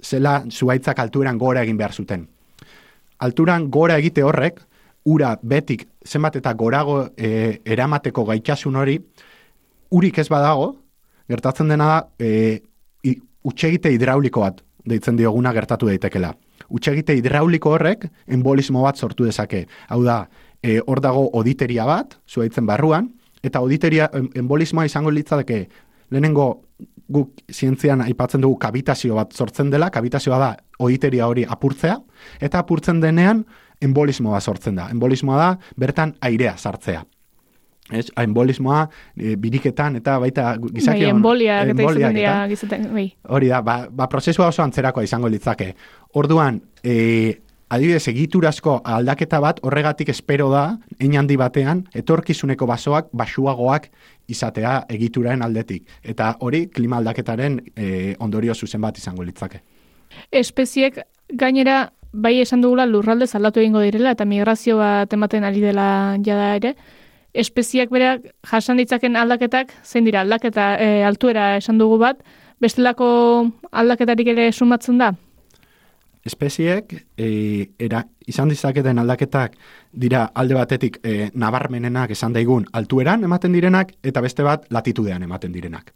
[0.00, 2.28] zela zuaitzak altueran gora egin behar zuten
[3.18, 4.60] alturan gora egite horrek,
[5.08, 8.98] ura betik zenbat eta gorago e, eramateko gaitasun hori,
[9.94, 10.74] urik ez badago,
[11.28, 12.60] gertatzen dena da, e,
[13.48, 16.32] utxegite hidrauliko bat deitzen dioguna gertatu daitekela.
[16.74, 19.66] Utxegite hidrauliko horrek embolismo bat sortu dezake.
[19.88, 20.22] Hau da,
[20.62, 23.08] e, hor dago oditeria bat, zuaitzen barruan,
[23.44, 25.66] eta oditeria embolismoa izango litzateke
[26.10, 26.48] lehenengo
[27.08, 30.50] guk zientzian aipatzen dugu kabitazio bat sortzen dela, kabitazioa da
[30.84, 31.96] oiteria hori apurtzea,
[32.40, 33.44] eta apurtzen denean
[33.80, 34.88] embolismoa sortzen da.
[34.92, 37.04] Embolismoa da bertan airea sartzea.
[37.88, 38.82] Ez, embolismoa
[39.16, 43.06] e, biriketan eta baita gizaki bai, embolia, embolia eta gizaten, bai.
[43.32, 45.70] Hori da, ba, ba prozesua oso antzerakoa izango litzake.
[46.20, 47.38] Orduan, e,
[47.68, 53.90] adibidez egiturazko aldaketa bat horregatik espero da, ein handi batean, etorkizuneko basoak, basuagoak
[54.28, 55.84] izatea egituraren aldetik.
[56.02, 59.60] Eta hori klima aldaketaren e, ondorio zuzen bat izango litzake.
[60.32, 66.16] Espeziek gainera bai esan dugula lurralde zaldatu egingo direla eta migrazio bat ematen ari dela
[66.24, 66.74] jada ere.
[67.34, 72.24] Espeziak berak jasan ditzaken aldaketak, zein dira aldaketa e, altuera esan dugu bat,
[72.60, 73.08] bestelako
[73.70, 75.12] aldaketarik ere sumatzen da?
[76.28, 77.28] Espeziek e,
[77.78, 79.56] era, izan dizaketen aldaketak
[79.92, 85.54] dira alde batetik e, nabarmenenak esan daigun altueran ematen direnak eta beste bat latitudean ematen
[85.56, 85.92] direnak.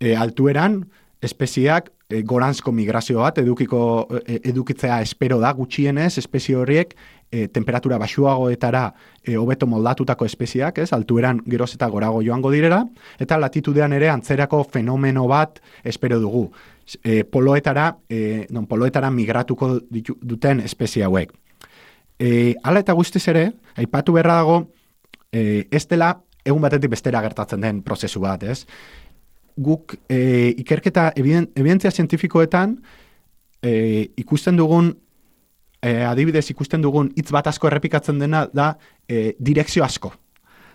[0.00, 0.84] E, altueran
[1.24, 3.80] espeziak e, goranzko migrazio bat edukiko
[4.24, 6.94] e, edukitzea espero da gutxienez espezie horiek
[7.30, 8.86] e, temperatura basuagoetara
[9.22, 10.92] e, hobeto moldatutako espeziak, ez?
[10.92, 12.84] Altueran geroz eta gorago joango direla
[13.18, 16.50] eta latitudean ere antzerako fenomeno bat espero dugu
[17.02, 21.32] e, poloetara, e, non poloetara migratuko ditu, duten espezie hauek.
[22.18, 24.60] E, ala eta guztiz ere, aipatu beharra dago,
[25.32, 26.14] e, ez dela
[26.46, 28.64] egun batetik bestera gertatzen den prozesu bat, ez?
[29.56, 32.76] Guk e, ikerketa evidentzia zientifikoetan
[33.62, 33.72] e,
[34.20, 34.92] ikusten dugun,
[35.80, 38.74] e, adibidez ikusten dugun hitz bat asko errepikatzen dena da
[39.08, 40.12] e, direkzio asko.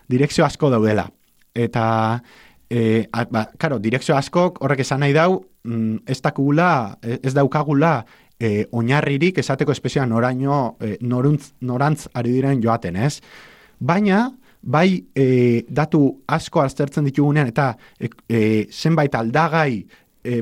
[0.10, 1.06] Direkzio asko daudela.
[1.56, 1.84] Eta
[2.72, 7.34] E, a, ba, karo, direkzio askok horrek esan nahi dau, mm, ez dakugula, e, ez
[7.36, 8.06] daukagula
[8.40, 13.20] e, oinarririk esateko espezioa noraino, e, noruntz, norantz ari diren joaten, ez?
[13.76, 14.22] Baina,
[14.62, 19.86] bai e, datu asko aztertzen ditugunean eta e, e, zenbait aldagai
[20.24, 20.42] e,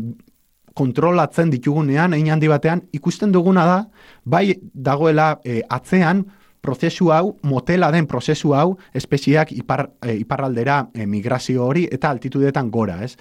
[0.79, 3.79] kontrolatzen ditugunean, egin handi batean, ikusten duguna da,
[4.23, 6.23] bai dagoela e, atzean,
[6.62, 12.71] prozesu hau, motela den prozesu hau, espeziak ipar, e, iparraldera e, migrazio hori eta altitudetan
[12.71, 13.15] gora, ez?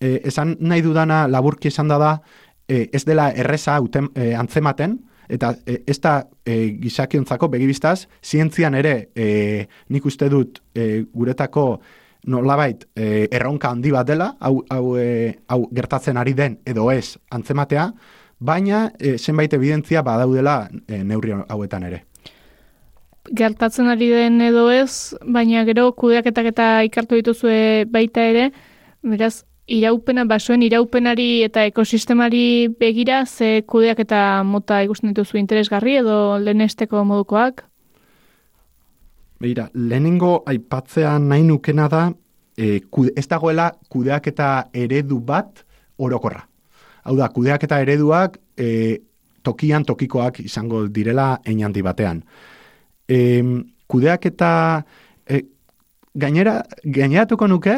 [0.00, 2.12] E, esan nahi dudana laburki esan da da,
[2.68, 8.74] e, ez dela erreza uten, e, antzematen, eta e, ez da e, gizakiontzako begibiztaz, zientzian
[8.74, 11.66] ere e, nik uste dut e, guretako
[12.26, 17.18] nolabait e, erronka handi bat dela, hau, hau, e, hau gertatzen ari den edo ez
[17.30, 17.90] antzematea,
[18.38, 22.02] baina e, zenbait evidentzia badaudela e, neurri hauetan ere.
[23.38, 28.50] Gertatzen ari den edo ez, baina gero kudeaketak eta ikartu dituzue baita ere,
[29.02, 36.38] beraz, iraupena, basoen iraupenari eta ekosistemari begira, ze kudeak eta mota ikusten dituzu interesgarri edo
[36.38, 37.64] lehenesteko modukoak?
[39.42, 42.06] Beira, lehenengo aipatzea nahi nukena da,
[42.56, 45.64] e, kude, ez dagoela kudeak eta eredu bat
[45.98, 46.44] orokorra.
[47.02, 48.98] Hau da, kudeak eta ereduak e,
[49.42, 52.22] tokian tokikoak izango direla einandi batean
[53.08, 53.42] e,
[53.86, 54.50] kudeak eta
[55.28, 55.42] e,
[56.14, 57.76] gainera, gaineratuko nuke,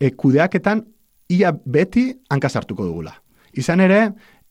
[0.00, 0.84] e, kudeaketan
[1.28, 3.14] ia beti hankasartuko dugula.
[3.52, 4.00] Izan ere,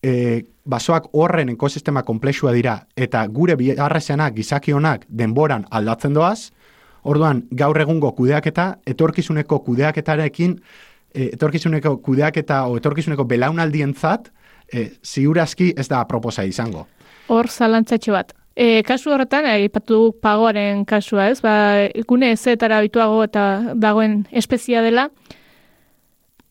[0.04, 6.52] e, basoak horren ekosistema komplexua dira eta gure biharrezenak gizakionak denboran aldatzen doaz,
[7.04, 10.56] orduan gaur egungo kudeaketa, etorkizuneko kudeaketarekin,
[11.14, 14.32] e, etorkizuneko kudeaketa o etorkizuneko belaunaldientzat,
[14.72, 16.88] e, ziurazki ez da proposa izango.
[17.28, 18.34] Hor zalantzatxo bat.
[18.56, 21.54] E, kasu horretan, aipatu pagoaren kasua ez, ba,
[22.08, 25.10] gune ezetara bituago eta dagoen espezia dela,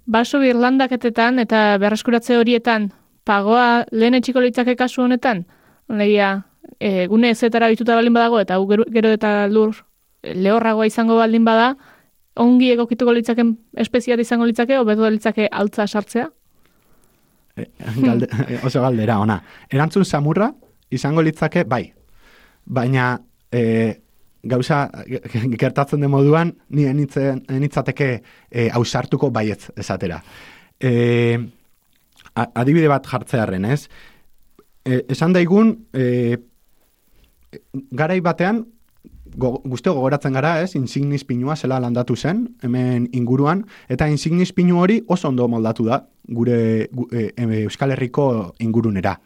[0.06, 2.90] baso birlandaketetan eta berreskuratze horietan
[3.24, 5.44] pagoa lehen etxiko litzake kasu honetan,
[5.88, 6.42] lehia,
[6.80, 9.76] e, gune ezetara bituta baldin badago eta gero, gero eta lur
[10.22, 11.74] lehorragoa izango baldin bada,
[12.36, 16.28] ongi egokituko litzaken espeziat izango litzake, obetu litzake altza sartzea?
[17.56, 17.66] E,
[18.00, 18.28] galde,
[18.64, 19.38] oso galdera, ona.
[19.70, 20.52] Erantzun samurra,
[20.90, 21.84] izango litzake, bai.
[22.64, 23.18] Baina,
[23.52, 23.62] e,
[24.42, 24.90] gauza,
[25.62, 28.10] gertatzen de moduan, ni enitzateke
[28.50, 30.22] e, ausartuko baietz esatera.
[30.80, 31.38] E,
[32.34, 33.86] adibide bat jartzearen, ez?
[34.84, 36.38] E, esan daigun, e,
[37.92, 38.64] garai batean,
[39.36, 40.74] go, guzti gogoratzen gara, ez?
[40.78, 46.02] Insignis pinua zela landatu zen, hemen inguruan, eta insignis pinu hori oso ondo moldatu da,
[46.28, 47.30] gure e,
[47.62, 49.18] Euskal Herriko ingurunera.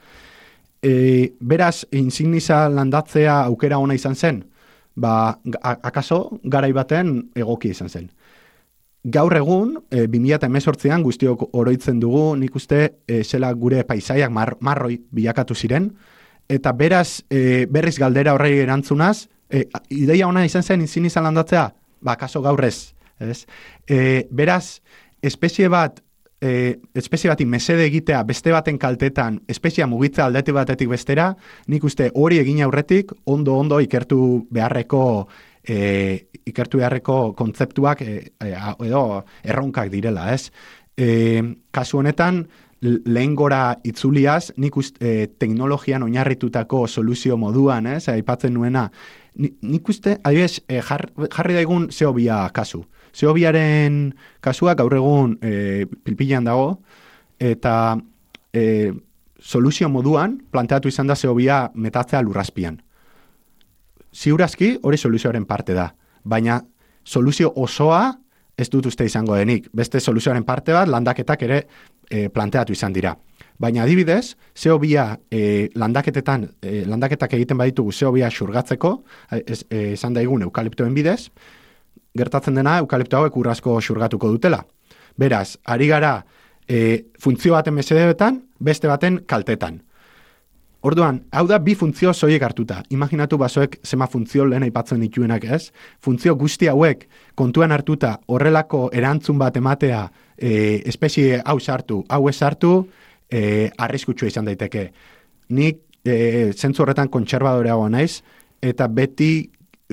[0.82, 4.44] E, beraz, insignisa landatzea aukera ona izan zen,
[4.96, 8.10] ba, akaso, garai baten egoki izan zen
[9.06, 14.98] gaur egun, e, 2018an guztiok oroitzen dugu, nik uste e, zela gure paisaiak mar, marroi
[15.14, 15.92] bilakatu ziren,
[16.50, 21.68] eta beraz e, berriz galdera horrei erantzunaz, e, ideia ona izan zen izin izan landatzea,
[22.02, 22.92] ba, kaso gaur ez.
[23.22, 23.44] ez?
[23.86, 24.80] E, beraz,
[25.22, 26.02] espezie bat,
[26.46, 31.32] e, espezie bati mesede egitea beste baten kaltetan, espezia mugitza aldete batetik bestera,
[31.66, 34.20] nik uste hori egin aurretik, ondo-ondo ikertu
[34.54, 35.02] beharreko
[35.66, 38.52] e, ikertu beharreko kontzeptuak e, e,
[38.86, 39.02] edo
[39.42, 40.52] erronkak direla, ez?
[40.96, 41.42] E,
[41.74, 42.44] kasu honetan,
[42.80, 48.06] lehen gora itzuliaz, nik uste e, teknologian oinarritutako soluzio moduan, ez?
[48.12, 48.86] Aipatzen nuena,
[49.36, 52.84] nik uste, adibes, e, jar, jarri daigun zeobia kasu.
[53.16, 56.82] Zeobiaren kasua gaur egun e, pilpilan dago,
[57.40, 57.96] eta
[58.52, 58.92] e,
[59.40, 62.82] soluzio moduan planteatu izan da zeobia metatzea lurraspian
[64.16, 65.90] ziurazki hori soluzioaren parte da.
[66.24, 66.60] Baina
[67.04, 68.14] soluzio osoa
[68.56, 69.68] ez dut uste izango denik.
[69.76, 71.58] Beste soluzioaren parte bat landaketak ere
[72.08, 73.12] e, planteatu izan dira.
[73.60, 78.92] Baina adibidez, zeo bia e, landaketetan, e, landaketak egiten baditugu zeo bia xurgatzeko,
[79.36, 81.28] esan e, daigun eukaliptoen bidez,
[82.16, 84.62] gertatzen dena eukalipto hauek urrazko xurgatuko dutela.
[85.16, 86.24] Beraz, ari gara
[86.68, 89.82] e, funtzio baten mesedeetan, beste baten kaltetan.
[90.86, 92.82] Orduan, hau da bi funtzio zoiek hartuta.
[92.94, 95.72] Imaginatu basoek zema funtzio lehen aipatzen dituenak ez.
[96.04, 100.04] Funtzio guzti hauek kontuan hartuta horrelako erantzun bat ematea
[100.36, 102.72] e, espezie hau sartu, hau ez sartu,
[103.30, 104.90] e, arriskutsua izan daiteke.
[105.58, 108.20] Nik e, zentzu horretan kontserbadoreagoa naiz,
[108.62, 109.30] eta beti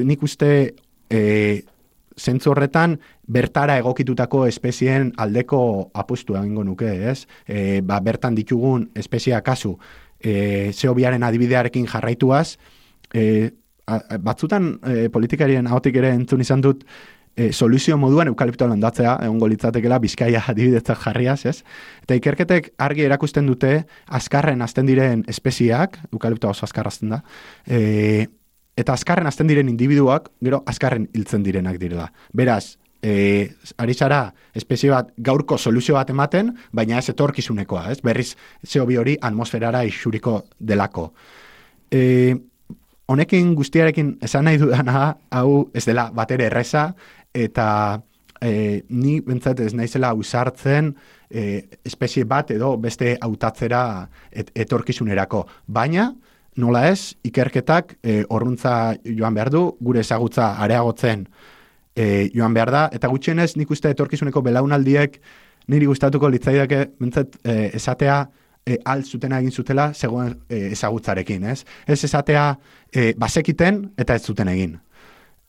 [0.03, 0.51] nik uste
[1.09, 1.21] e,
[2.19, 2.97] zentzu horretan
[3.27, 7.25] bertara egokitutako espezien aldeko apustu egingo nuke, ez?
[7.47, 9.77] E, ba, bertan ditugun espezia kasu,
[10.19, 12.57] e, zeobiaren adibidearekin jarraituaz,
[13.13, 13.51] e,
[14.23, 16.85] batzutan e, politikarien ahotik ere entzun izan dut,
[17.35, 21.57] e, soluzio moduan eukaliptoa landatzea, egon litzatekela bizkaia adibidetzak jarriaz, ez?
[22.05, 27.23] Eta ikerketek argi erakusten dute, azkarren azten diren espeziak, eukaliptoa oso azkarrazten da,
[27.67, 28.27] e,
[28.77, 32.07] eta azkarren azten diren individuak, gero azkarren hiltzen direnak direla.
[32.33, 34.23] Beraz, e, ari zara
[34.55, 37.99] espezie bat gaurko soluzio bat ematen, baina ez etorkizunekoa, ez?
[38.01, 38.33] Berriz,
[38.65, 41.11] zeo bi hori atmosferara isuriko delako.
[41.91, 42.33] E,
[43.11, 46.87] honekin guztiarekin esan nahi dudana, hau ez dela batere erreza,
[47.33, 47.67] eta
[48.41, 50.93] e, ni bentzat ez naizela usartzen
[51.29, 53.83] e, espezie bat edo beste hautatzera
[54.31, 55.43] et, etorkizunerako.
[55.67, 56.13] Baina,
[56.57, 61.27] nola ez, ikerketak e, orruntza joan behar du, gure ezagutza areagotzen
[61.95, 65.19] e, joan behar da, eta gutxienez nik uste etorkizuneko belaunaldiek
[65.71, 68.21] niri gustatuko litzaidake bentzat e, esatea
[68.65, 71.63] e, alt zutena egin zutela zegoen e, ezagutzarekin, ez?
[71.87, 72.47] Ez esatea
[72.91, 74.77] e, basekiten eta ez zuten egin.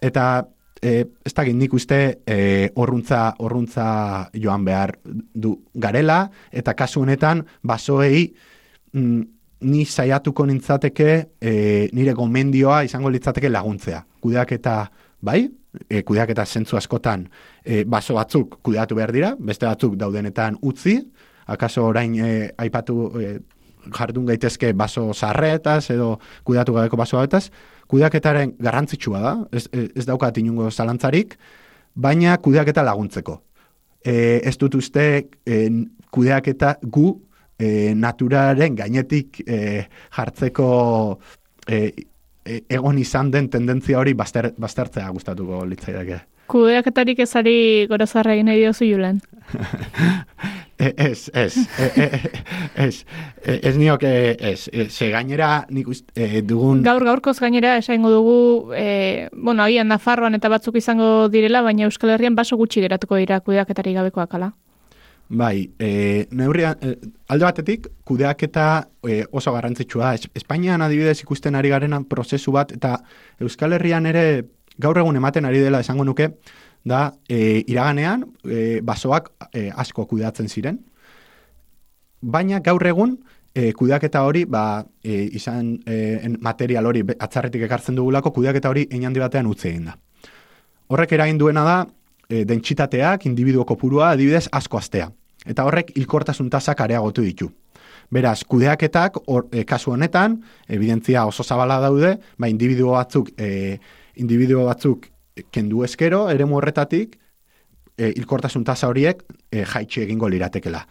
[0.03, 0.45] Eta
[0.83, 2.39] e, ez da nik uste e,
[2.75, 3.87] orruntza, orruntza
[4.35, 4.97] joan behar
[5.35, 8.29] du garela, eta kasu honetan basoei
[8.93, 9.23] mm,
[9.65, 11.11] ni saiatuko nintzateke
[11.41, 11.53] e,
[11.93, 14.05] nire gomendioa izango litzateke laguntzea.
[14.23, 14.77] Kudeak eta
[15.25, 15.49] bai,
[15.89, 17.27] e, kudeak eta zentzu askotan
[17.65, 20.99] e, baso batzuk kudeatu behar dira, beste batzuk daudenetan utzi,
[21.47, 23.33] akaso orain e, aipatu e,
[23.95, 27.49] jardun gaitezke baso zarretaz edo kudeatu gabeko baso batez,
[27.89, 31.37] kudeaketaren garrantzitsua da, ez, ez daukat inungo zalantzarik,
[31.95, 33.41] baina kudeaketa laguntzeko.
[34.05, 35.05] e, ez dut uste
[35.49, 35.59] e,
[36.13, 37.15] kudeaketa gu
[37.59, 39.87] e, naturaren gainetik e,
[40.17, 40.69] jartzeko
[41.67, 41.81] e,
[42.45, 46.21] e, egon izan den tendentzia hori baster, bastertzea gustatuko litzaidake.
[46.51, 49.23] Kudeaketarik ezari gorozarra egin nahi diozu julen.
[50.75, 52.31] E, ez, ez, e, e,
[52.75, 53.05] ez,
[53.45, 54.09] ez nioke,
[54.41, 56.81] ez, ze gainera nik ust, e, dugun...
[56.83, 62.11] Gaur gaurkoz gainera esango dugu, e, bueno, agian Nafarroan eta batzuk izango direla, baina Euskal
[62.17, 64.51] Herrian baso gutxi geratuko dira kudeaketari gabekoak ala.
[65.29, 66.99] Bai, e, neurria, e,
[67.29, 70.15] alde batetik, kudeaketa e, oso garrantzitsua.
[70.15, 72.99] Es, Espainian adibidez ikusten ari garena prozesu bat, eta
[73.41, 74.45] Euskal Herrian ere
[74.79, 76.35] gaur egun ematen ari dela esango nuke,
[76.85, 80.83] da e, iraganean e, basoak e, asko kudeatzen ziren,
[82.21, 83.17] baina gaur egun
[83.55, 89.25] e, kudeaketa hori, ba, e, izan e, material hori atzarretik ekartzen dugulako, kudeaketa hori einandi
[89.25, 89.97] batean utzi egin da.
[90.93, 91.79] Horrek eragin duena da,
[92.29, 95.11] e, dentsitateak, individuo kopurua, adibidez, asko astea.
[95.47, 97.51] Eta horrek hilkortasun tasak areagotu ditu.
[98.13, 103.79] Beraz, kudeaketak, or, e, kasu honetan, evidentzia oso zabala daude, ba, individuo batzuk, e,
[104.17, 105.09] individuo batzuk
[105.51, 107.19] kendu eskero, eremu horretatik,
[107.99, 110.85] e, hilkortasun tasa horiek e, jaitsi egingo liratekela.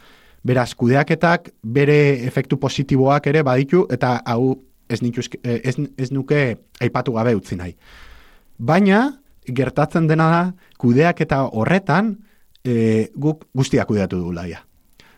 [0.44, 4.58] Beraz, kudeaketak bere efektu positiboak ere baditu, eta hau
[4.90, 6.44] ez, nituzke, e, ez, ez nuke
[6.84, 7.76] aipatu gabe utzi nahi.
[8.60, 9.06] Baina,
[9.48, 10.44] gertatzen dena da,
[10.80, 12.18] kudeaketa horretan,
[12.64, 14.64] e, guk guztiak kudeatu dugula ja.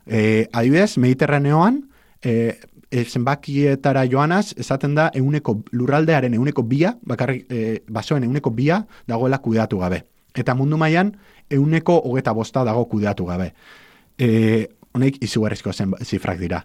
[0.05, 1.81] E, adibidez, Mediterraneoan,
[2.23, 2.57] e,
[2.91, 9.41] e, zenbakietara joanaz, esaten da euneko lurraldearen euneko bia, bakarrik e, basoen euneko bia dagoela
[9.41, 10.03] kudeatu gabe.
[10.35, 11.13] Eta mundu mailan
[11.51, 13.51] euneko hogeta bosta dago kudeatu gabe.
[14.19, 15.73] E, honek izugarrizko
[16.03, 16.63] zifrak dira.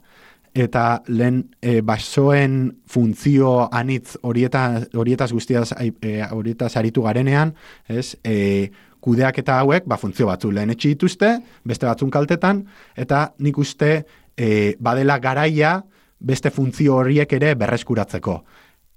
[0.55, 7.55] Eta lehen e, basoen funtzio anitz horieta, horietaz guztiaz e, horietaz aritu garenean,
[7.87, 8.71] ez, e,
[9.01, 12.65] kudeaketa hauek, ba, funtzio batzu lehen etxi dituzte, beste batzun kaltetan,
[12.99, 13.93] eta nik uste
[14.37, 15.79] e, badela garaia
[16.21, 18.41] beste funtzio horiek ere berreskuratzeko.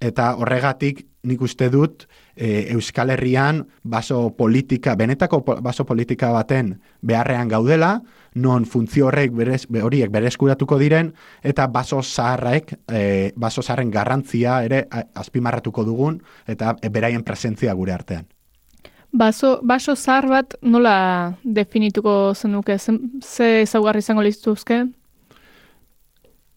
[0.03, 2.03] Eta horregatik nik uste dut
[2.35, 8.01] e, Euskal Herrian baso politika, benetako baso politika baten beharrean gaudela,
[8.35, 11.13] non funtzio horrek berez, be- horiek berezkuratuko diren,
[11.43, 14.83] eta baso zaharrek, e, baso zaharren garrantzia ere
[15.15, 18.27] azpimarratuko dugun, eta e, beraien presentzia gure artean.
[19.13, 22.75] Baso, baso zahar bat nola definituko zenuke?
[22.79, 24.81] Zen- Ze ezaugarri izango liztuzke?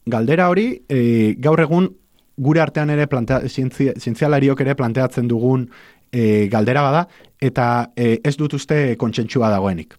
[0.06, 1.92] Galdera hori, e, gaur egun
[2.36, 5.66] gure artean ere plantea, zientzia, zientzialariok ere planteatzen dugun
[6.12, 7.04] e, galdera bada,
[7.40, 9.96] eta e, ez dut uste kontsentsua dagoenik.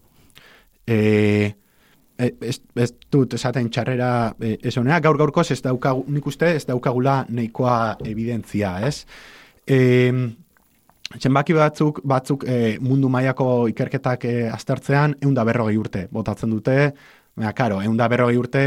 [0.86, 0.98] E,
[2.18, 4.10] e, ez, ez dut esaten txarrera
[4.40, 9.02] e, ez honea, gaur gaurkoz ez daukagu, nik uste ez daukagula nahikoa evidentzia, ez?
[9.66, 9.78] E,
[11.16, 16.78] zenbaki batzuk, batzuk e, mundu mailako ikerketak e, aztertzean, eunda berrogei urte botatzen dute,
[17.36, 18.64] baina, karo, eunda berrogei urte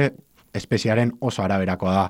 [0.53, 2.05] espeziaren oso araberakoa da.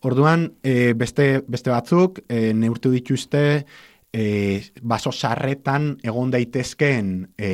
[0.00, 3.64] Orduan, e, beste, beste batzuk, e, neurtu dituzte,
[4.12, 7.50] e, baso sarretan egon daitezken, e,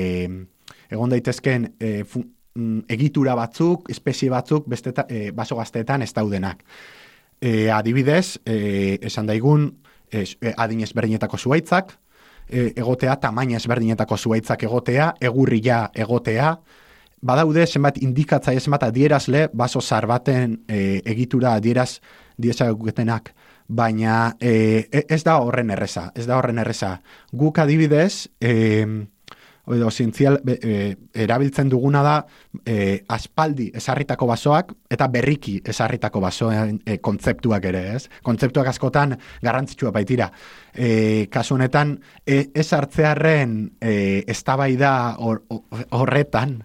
[0.93, 6.63] egon daitezken e, fu- mm, egitura batzuk, espezie batzuk, beste e, baso gazteetan ez daudenak.
[7.41, 9.71] E, adibidez, e, esan daigun,
[10.13, 10.25] e,
[10.57, 11.97] adin ezberdinetako zuaitzak,
[12.49, 16.59] e, egotea, tamaina ezberdinetako zuaitzak egotea, egurria egotea,
[17.25, 22.03] badaude zenbat indikatzaile zenbat adierazle baso zar baten e, egitura adieraz
[22.37, 23.33] diezagutenak,
[23.69, 27.01] baina e, e- ez da horren erreza, ez da horren erreza.
[27.33, 28.85] Guk adibidez, e,
[29.65, 32.27] edo zientzial, e, erabiltzen duguna da
[32.69, 38.11] e, aspaldi esarritako basoak eta berriki esarritako basoen e, kontzeptuak ere, ez?
[38.23, 40.29] Kontzeptuak askotan garrantzitsua baitira.
[40.75, 45.47] E, kasu honetan, e, ez hartzearren e, eztabaida hor-
[45.91, 46.61] horretan,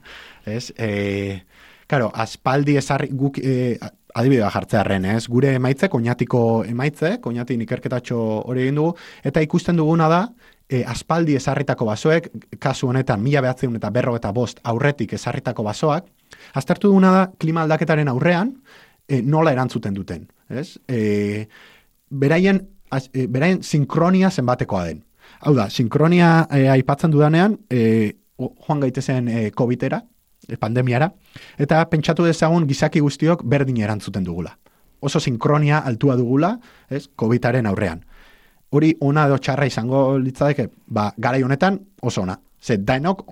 [0.45, 0.73] ez?
[0.77, 1.45] E,
[1.89, 3.79] Claro, aspaldi esarri guk e,
[4.19, 5.23] adibidea jartzearren, ez?
[5.31, 8.95] Gure emaitzek, oinatiko emaitzek, oinatin ikerketatxo hori egin dugu,
[9.25, 10.21] eta ikusten duguna da,
[10.69, 12.29] e, aspaldi esarritako basoek,
[12.61, 16.09] kasu honetan, mila behatzeun eta berro eta bost aurretik esarritako basoak,
[16.59, 18.53] aztertu duguna da, klima aldaketaren aurrean,
[19.07, 20.77] e, nola erantzuten duten, ez?
[20.87, 21.47] E,
[22.09, 22.61] beraien,
[22.91, 25.03] az, e, beraien sinkronia zenbatekoa den.
[25.45, 30.03] Hau da, sinkronia e, aipatzen dudanean, e, joan gaitezen e, COVID-era,
[30.57, 31.11] pandemiara,
[31.57, 34.57] eta pentsatu dezagun gizaki guztiok berdin erantzuten dugula.
[34.99, 36.57] Oso sinkronia altua dugula,
[36.89, 38.03] ez, COVID-aren aurrean.
[38.71, 42.39] Hori ona edo txarra izango litzadeke, ba, garai honetan oso ona.
[42.61, 43.23] Ze dainok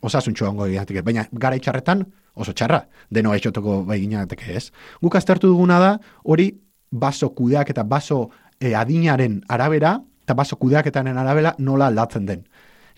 [0.00, 2.04] osasuntxo ongo egiateke, baina garai txarretan
[2.34, 4.70] oso txarra, deno eixotoko bai ginateke ez.
[5.02, 5.90] Guk aztertu duguna da,
[6.24, 6.50] hori
[6.90, 8.28] baso kudeak eta baso
[8.60, 12.44] e, adinaren arabera, eta baso kudeaketaren arabera nola aldatzen den.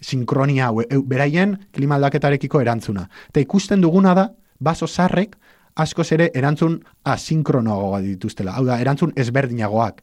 [0.03, 3.07] Sinkronia hau, beraien klima aldaketarekiko erantzuna.
[3.31, 4.29] Eta ikusten duguna da,
[4.61, 5.37] baso zarrek,
[5.77, 8.57] askoz ere erantzun asinkronoagoa dituztela.
[8.59, 10.03] Hau da, erantzun ezberdinagoak.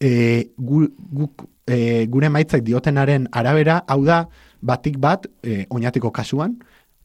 [0.00, 0.10] E,
[0.58, 0.84] gu,
[1.20, 4.24] guk, e, gure maitzak diotenaren arabera, hau da,
[4.60, 6.58] batik bat, e, oinatiko kasuan,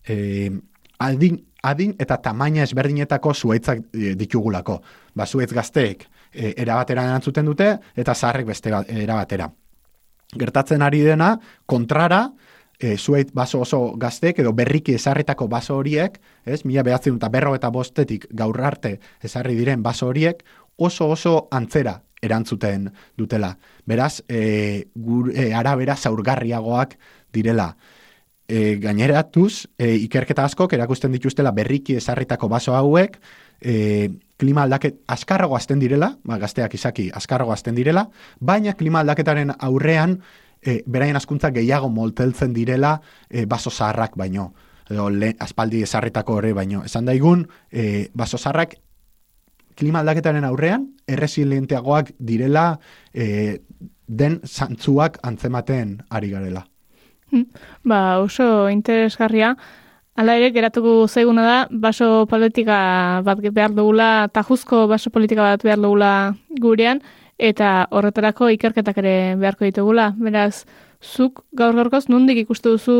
[0.07, 0.51] e,
[0.99, 4.79] adin, adin eta tamaina ezberdinetako zuaitzak e, ditugulako.
[5.15, 9.49] Ba, zuaitz gazteek e, erabatera erantzuten dute, eta zaharrek beste ba- erabatera.
[10.39, 12.31] Gertatzen ari dena, kontrara,
[12.79, 17.55] e, zuait baso oso gaztek edo berriki ezarritako baso horiek, ez, mila behatzen eta berro
[17.55, 20.43] eta bostetik gaur arte ezarri diren baso horiek,
[20.77, 23.57] oso oso antzera erantzuten dutela.
[23.85, 26.97] Beraz, e, gur, e, arabera zaurgarriagoak
[27.33, 27.73] direla.
[28.47, 33.19] E, gaineratuz, e, ikerketa askok erakusten dituztela berriki ezarritako baso hauek,
[33.61, 34.09] e,
[34.43, 38.09] klima aldaket askarrago azten direla, ba, gazteak izaki askarrago azten direla,
[38.43, 40.17] baina klima aldaketaren aurrean
[40.59, 42.97] e, beraien askuntza gehiago molteltzen direla
[43.29, 44.51] e, baso zaharrak baino
[44.91, 46.83] edo le, aspaldi ezarritako hori baino.
[46.83, 48.75] Esan daigun, e, baso zaharrak
[49.79, 52.65] klima aldaketaren aurrean erresilienteagoak direla
[53.13, 53.61] e,
[54.07, 56.65] den zantzuak antzematen ari garela.
[57.87, 59.55] Ba, oso interesgarria.
[60.13, 62.77] Hala ere, geratuko zaiguna da, baso politika
[63.25, 66.11] bat behar dugula, tajuzko baso politika bat behar dugula
[66.61, 67.01] gurean,
[67.41, 70.11] eta horretarako ikerketak ere beharko ditugula.
[70.21, 70.65] Beraz,
[71.01, 72.97] zuk gaur gaurkoz nondik ikustu duzu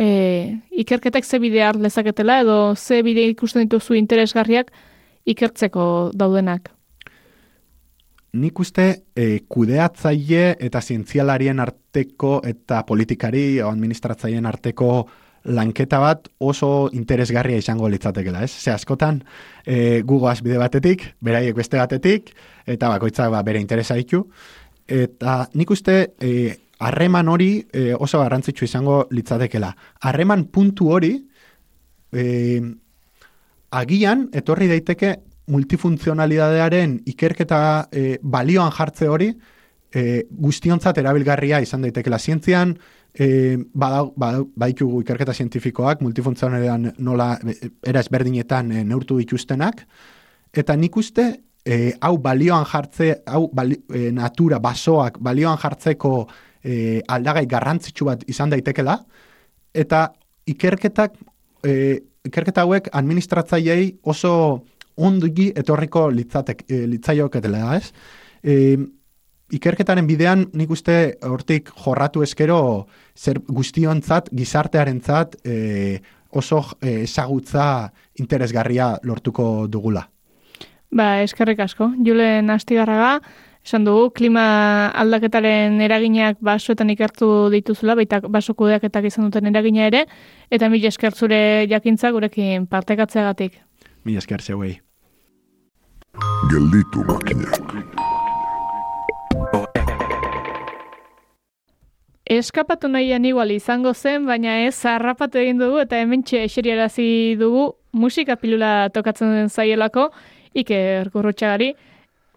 [0.00, 4.72] e, ikerketak ze bide har lezaketela, edo ze bide ikusten dituzu interesgarriak
[5.26, 6.72] ikertzeko daudenak.
[8.36, 14.90] Nik uste e, kudeatzaile eta zientzialarien arteko eta politikari o administratzaileen arteko
[15.46, 18.50] lanketa bat oso interesgarria izango litzatekela, ez?
[18.50, 19.22] Ze askotan
[19.64, 22.32] e, gugoaz bide batetik, beraiek beste batetik,
[22.66, 24.24] eta bakoitzak ba, bere interesa ditu.
[24.86, 26.32] Eta nik uste e,
[26.78, 29.72] harreman hori e, oso garrantzitsu izango litzatekela.
[30.02, 31.14] Harreman puntu hori
[32.12, 32.60] e,
[33.70, 35.14] agian etorri daiteke
[35.52, 37.60] multifuntzionalidadearen ikerketa
[37.92, 39.30] e, balioan jartze hori
[39.94, 42.76] e, guztiontzat erabilgarria izan daitekela zientzian,
[43.18, 47.56] e, badau, badau, baitugu ikerketa zientifikoak, multifuntzionalean nola e,
[47.86, 49.82] era ezberdinetan e, neurtu dituztenak,
[50.56, 51.26] eta nik uste
[51.64, 56.12] e, hau balioan jartze, hau bali, e, natura, basoak balioan jartzeko
[56.62, 58.98] e, aldagai garrantzitsu bat izan daitekela,
[59.74, 60.06] eta
[60.52, 61.16] ikerketak,
[61.64, 61.72] e,
[62.26, 64.32] ikerketa hauek administratzaileei oso
[64.96, 67.90] ondugi etorriko litzatek, e, litzaioketela, ez?
[68.44, 68.76] E,
[69.52, 72.86] ikerketaren bidean nik uste hortik jorratu eskero
[73.16, 80.06] zer guztiontzat, gizartearentzat e, oso e, ezagutza interesgarria lortuko dugula.
[80.90, 81.90] Ba, eskerrik asko.
[82.06, 83.20] Julen Astigarraga,
[83.66, 84.46] esan dugu, klima
[84.94, 90.04] aldaketaren eraginak basoetan ikertu dituzula, baita baso kudeaketak izan duten eragina ere,
[90.50, 91.40] eta mila esker zure
[91.70, 93.60] jakintza gurekin partekatzeagatik.
[94.06, 94.76] Mila esker zeuei.
[96.50, 97.75] Gelditu makinak.
[102.26, 108.34] Eskapatu nahian igual izango zen, baina ez harrapatu egin dugu eta hemen eseriarazi dugu musika
[108.36, 110.10] pilula tokatzen zaielako,
[110.54, 111.74] Iker Gurrutxagari,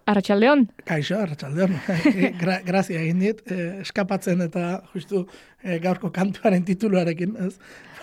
[0.10, 0.64] Arratxaldeon.
[0.90, 1.76] Kaixo, arratsaldeon.
[2.42, 5.24] Gra grazia egin dit, eh, eskapatzen eta justu
[5.62, 7.56] eh, gaurko kantuaren tituluarekin, ez?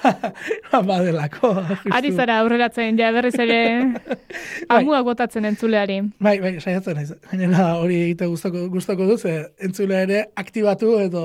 [0.91, 1.53] Badelako.
[1.65, 1.95] justu.
[1.99, 3.61] Ari zara aurreratzen, ja berriz ere
[4.77, 5.99] amua botatzen entzuleari.
[6.23, 7.13] Bai, bai, saiatzen naiz.
[7.31, 11.25] Gainera hori egite gustoko gustoko duz, eh, entzulea ere aktibatu edo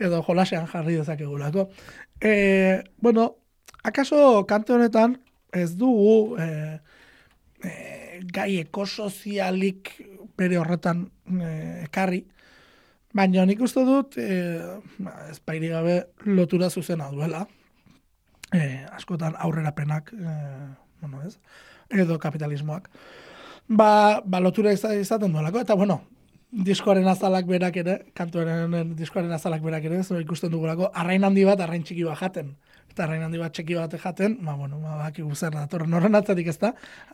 [0.00, 1.68] edo jolasean jarri dezakegulako.
[2.20, 3.36] Eh, bueno,
[3.84, 5.18] akaso kantu honetan
[5.52, 6.78] ez dugu eh,
[7.64, 9.92] eh, gai ekosozialik
[10.38, 11.06] bere horretan
[11.84, 12.22] ekarri,
[13.12, 17.46] baina nik uste dut eh, ba, ez pairi gabe lotura zuzena duela.
[18.52, 20.70] Eh, askotan aurrerapenak, eh,
[21.00, 21.36] bueno, ez?
[21.90, 22.88] edo kapitalismoak.
[23.68, 26.00] Ba, ba lotura iza- izaten duelako, eta bueno,
[26.50, 31.60] diskoaren azalak berak ere, kantuaren diskoaren azalak berak ere, zo ikusten dugulako, arrain handi bat,
[31.60, 32.54] arrain txiki bat jaten.
[32.90, 36.48] Eta arrain handi bat txiki bat jaten, ba, bueno, ba, bakigu zer datorren horren atzatik
[36.50, 36.72] ez da.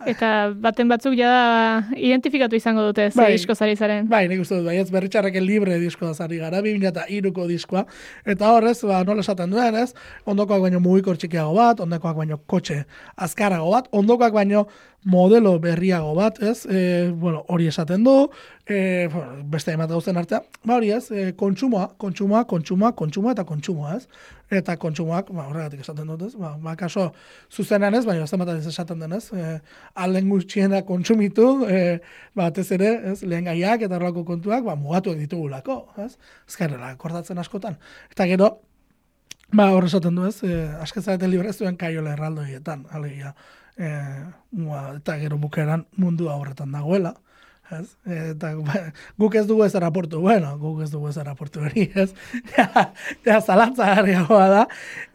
[0.08, 3.32] Eta baten batzuk ja identifikatu izango dute ze Bai.
[3.36, 4.08] disko zari zaren.
[4.08, 7.84] Bai, nik uste dut, bai, ez berritxarreken libre diskoa zari gara, 2002ko diskoa,
[8.24, 9.92] eta horrez, ba, nola esaten duen, ez,
[10.24, 12.86] ondokoak baino mugikor txikiago bat, ondokoak baino kotxe
[13.28, 14.64] azkarago bat, ondokoak baino
[15.06, 18.14] modelo berriago bat, ez, e, bueno, hori esaten du,
[18.66, 23.44] e, bueno, beste emate guztien artea, ba hori ez, e, kontsumoa, kontsumoa, kontsumoa, kontsumoa eta
[23.46, 24.08] kontsumoa, ez,
[24.58, 27.12] eta kontsumoak, ba, horregatik esaten dut, ez, ba, ba kaso
[27.54, 29.60] zuzenean ez, baina ez bat ez esaten denez, e,
[29.94, 32.00] alden gutxiena kontsumitu, e,
[32.34, 36.16] batez ere, ez, lehen gaiak eta horrelako kontuak, ba, mugatuak ditugulako, ez,
[36.48, 37.78] ezkerrela, kordatzen askotan.
[38.10, 38.56] Eta gero,
[39.54, 43.30] Ba, hor esaten du ez, e, askezareten libre ez duen kaiola erraldoietan, alegia,
[43.76, 43.92] e,
[44.50, 47.14] mua, eta gero bukeran mundua horretan dagoela,
[47.70, 47.96] ez?
[48.06, 48.80] Eta ba,
[49.18, 52.12] guk ez dugu ez raportu, bueno, guk ez dugu ez raportu hori, ez?
[53.26, 54.62] Ja zalantza garriagoa da,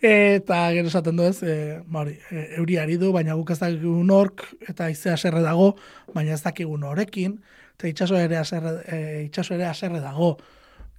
[0.01, 4.45] eta gero esaten du ez, e, hori, e, euriari du, baina guk ez dakigun ork,
[4.67, 5.73] eta izea serre dago,
[6.13, 7.39] baina ez dakigun horekin,
[7.77, 10.35] eta itxaso ere aserre, e, itxaso ere aserre dago.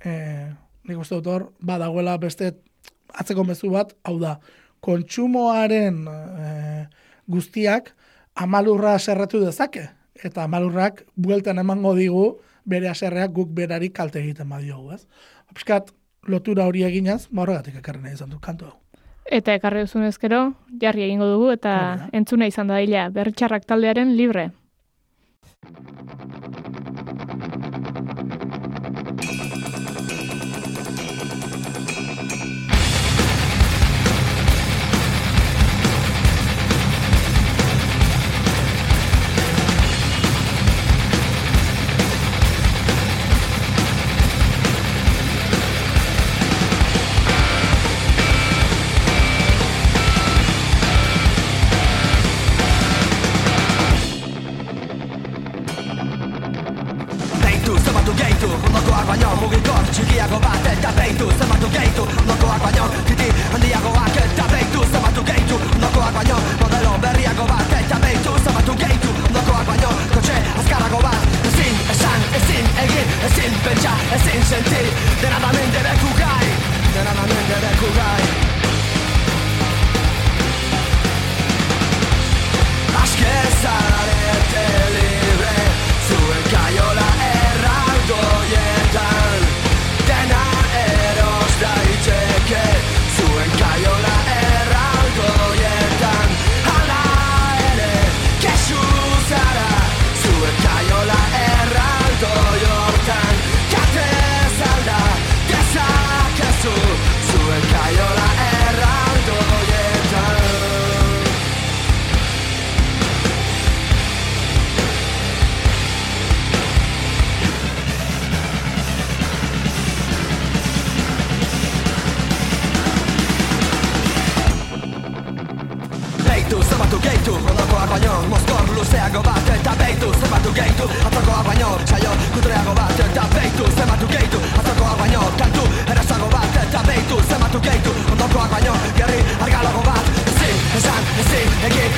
[0.03, 0.13] E,
[0.89, 2.57] nik uste dut hor, badagoela beste
[3.13, 4.39] atzeko mezu bat, hau da,
[4.83, 6.51] kontsumoaren e,
[7.29, 7.93] guztiak
[8.35, 9.89] amalurra aserratu dezake,
[10.25, 15.07] eta amalurrak bueltan emango digu bere aserreak guk berari kalte egiten badiogu, ez?
[15.55, 15.91] Piskat,
[16.29, 18.77] lotura hori eginaz, ba horregatik ekarri nahi izan du kantu hau.
[19.27, 22.09] Eta ekarri duzun ezkero, jarri egingo dugu eta Hori da.
[22.13, 24.51] entzuna izan da daila, bertxarrak taldearen libre.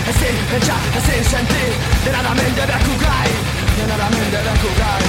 [0.09, 1.65] Ezin, Pentsa, ezin, senti
[2.05, 3.31] Dena da mende beku gai
[3.77, 5.05] Dena da mende beku gai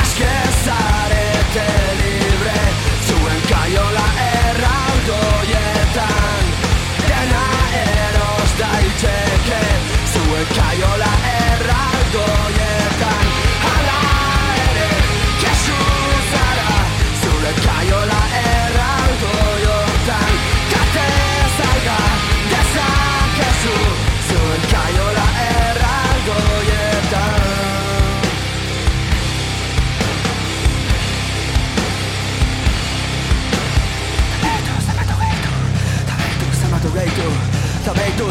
[0.00, 1.68] Aske zarete
[2.00, 2.60] libre
[3.06, 6.44] Zuen kaiola erraldoietan
[7.08, 7.46] Dena
[7.84, 9.62] eros daiteke
[10.12, 11.17] Zuen kaiola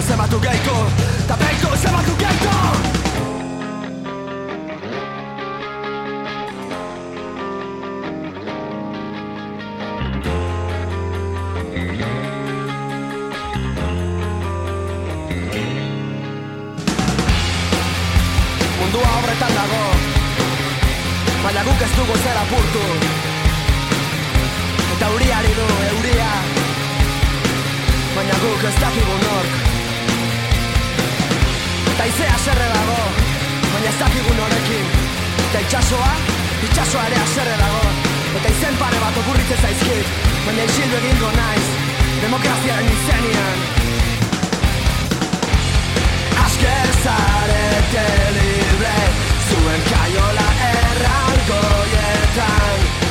[0.08, 0.76] zenbatu gehitu
[1.28, 1.36] Ta
[18.80, 19.84] Mundua horretan dago
[21.44, 22.86] Baina guk ez dugu zer apurtu.
[24.96, 26.34] Eta euriari du, euria
[28.16, 29.67] Baina guk ez dakigu nork
[32.08, 33.00] Eta izea serre dago
[33.68, 34.86] Baina ez dakigu norekin
[35.48, 36.12] Eta itxasoa,
[36.64, 37.90] itxasoa ere aserre dago.
[38.40, 40.08] Eta izen pare bat okurritzen zaizkit
[40.46, 41.66] Baina isildu egingo naiz
[42.22, 43.58] Demokraziaren izenian
[46.46, 48.96] Aske zarete libre
[49.50, 53.07] Zuen kaiola erraldoietan Dena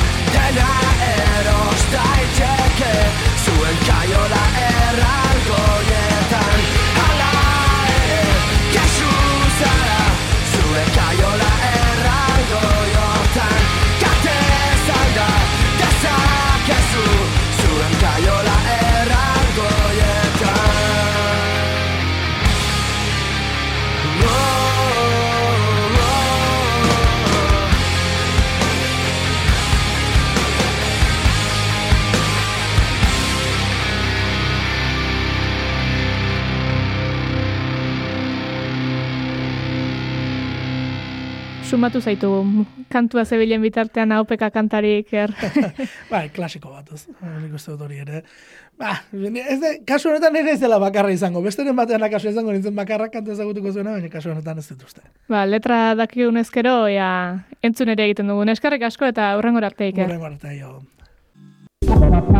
[41.87, 45.31] sumatu zaitu kantua zebilen bitartean haupeka kantarik er.
[46.11, 47.07] bai, klasiko bat, ez.
[47.41, 48.23] Nik uste dut hori ere.
[48.77, 51.41] Ba, ez de, kasu honetan ere ez dela bakarra izango.
[51.41, 55.01] Besteren batean kasu izango nintzen bakarrak kantu ezagutuko zuena, baina kasu honetan ez dituzte.
[55.29, 58.49] Ba, letra dakigun ezkero, ea, entzun ere egiten dugun.
[58.49, 60.07] Eskarrik asko eta hurrengo arte iker.
[60.07, 60.81] Hurrengo arte, jo.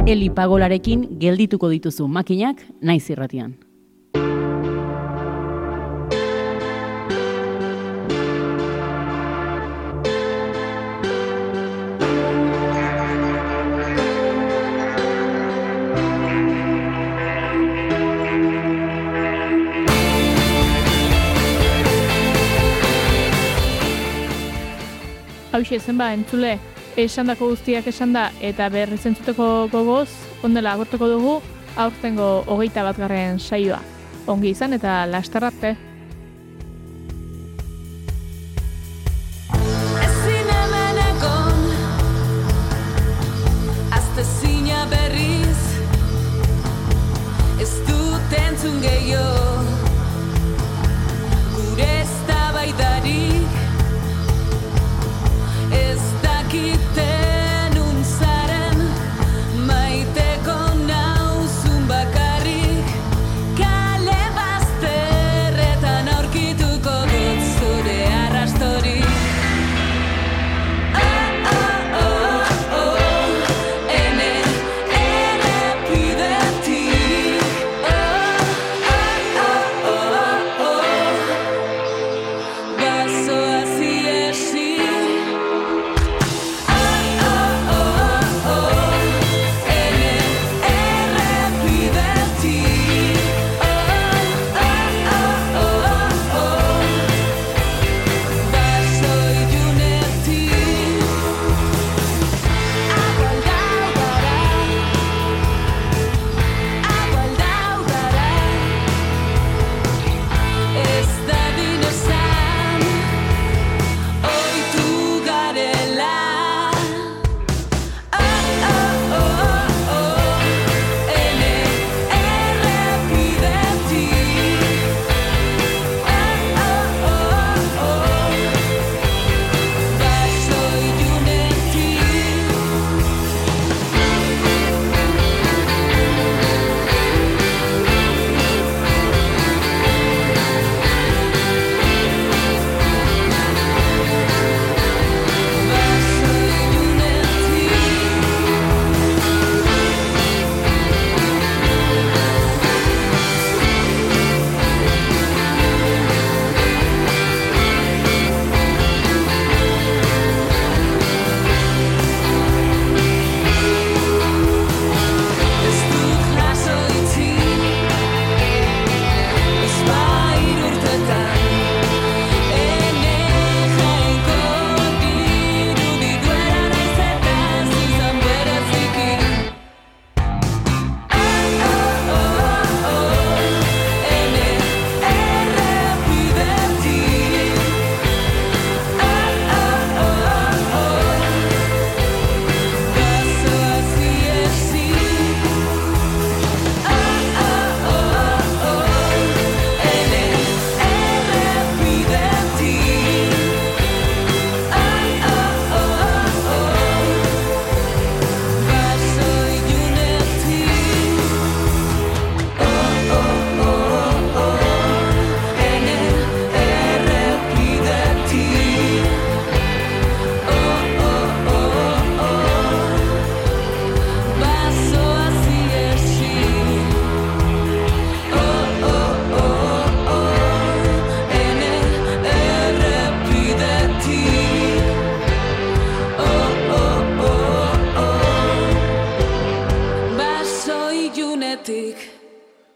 [0.08, 3.56] Eli pagolarekin geldituko dituzu makinak naiz irratian.
[25.58, 26.60] Hau zenba, entzule,
[27.02, 30.12] esandako guztiak esan da, eta berriz entzuteko gogoz,
[30.46, 31.34] ondela agortuko dugu,
[31.82, 33.82] aurtengo hogeita bat garren saioa.
[34.30, 35.74] Ongi izan eta lastarrarte.